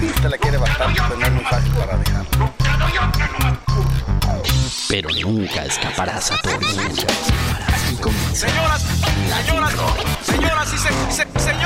[0.02, 2.54] Si usted la quiere bastante, pues no es muy fácil para dejarlo.
[4.90, 6.50] Pero nunca escaparás a tu
[8.02, 8.82] comienza Señoras,
[9.46, 9.74] señoras,
[10.26, 11.65] señoras y se- se- señores.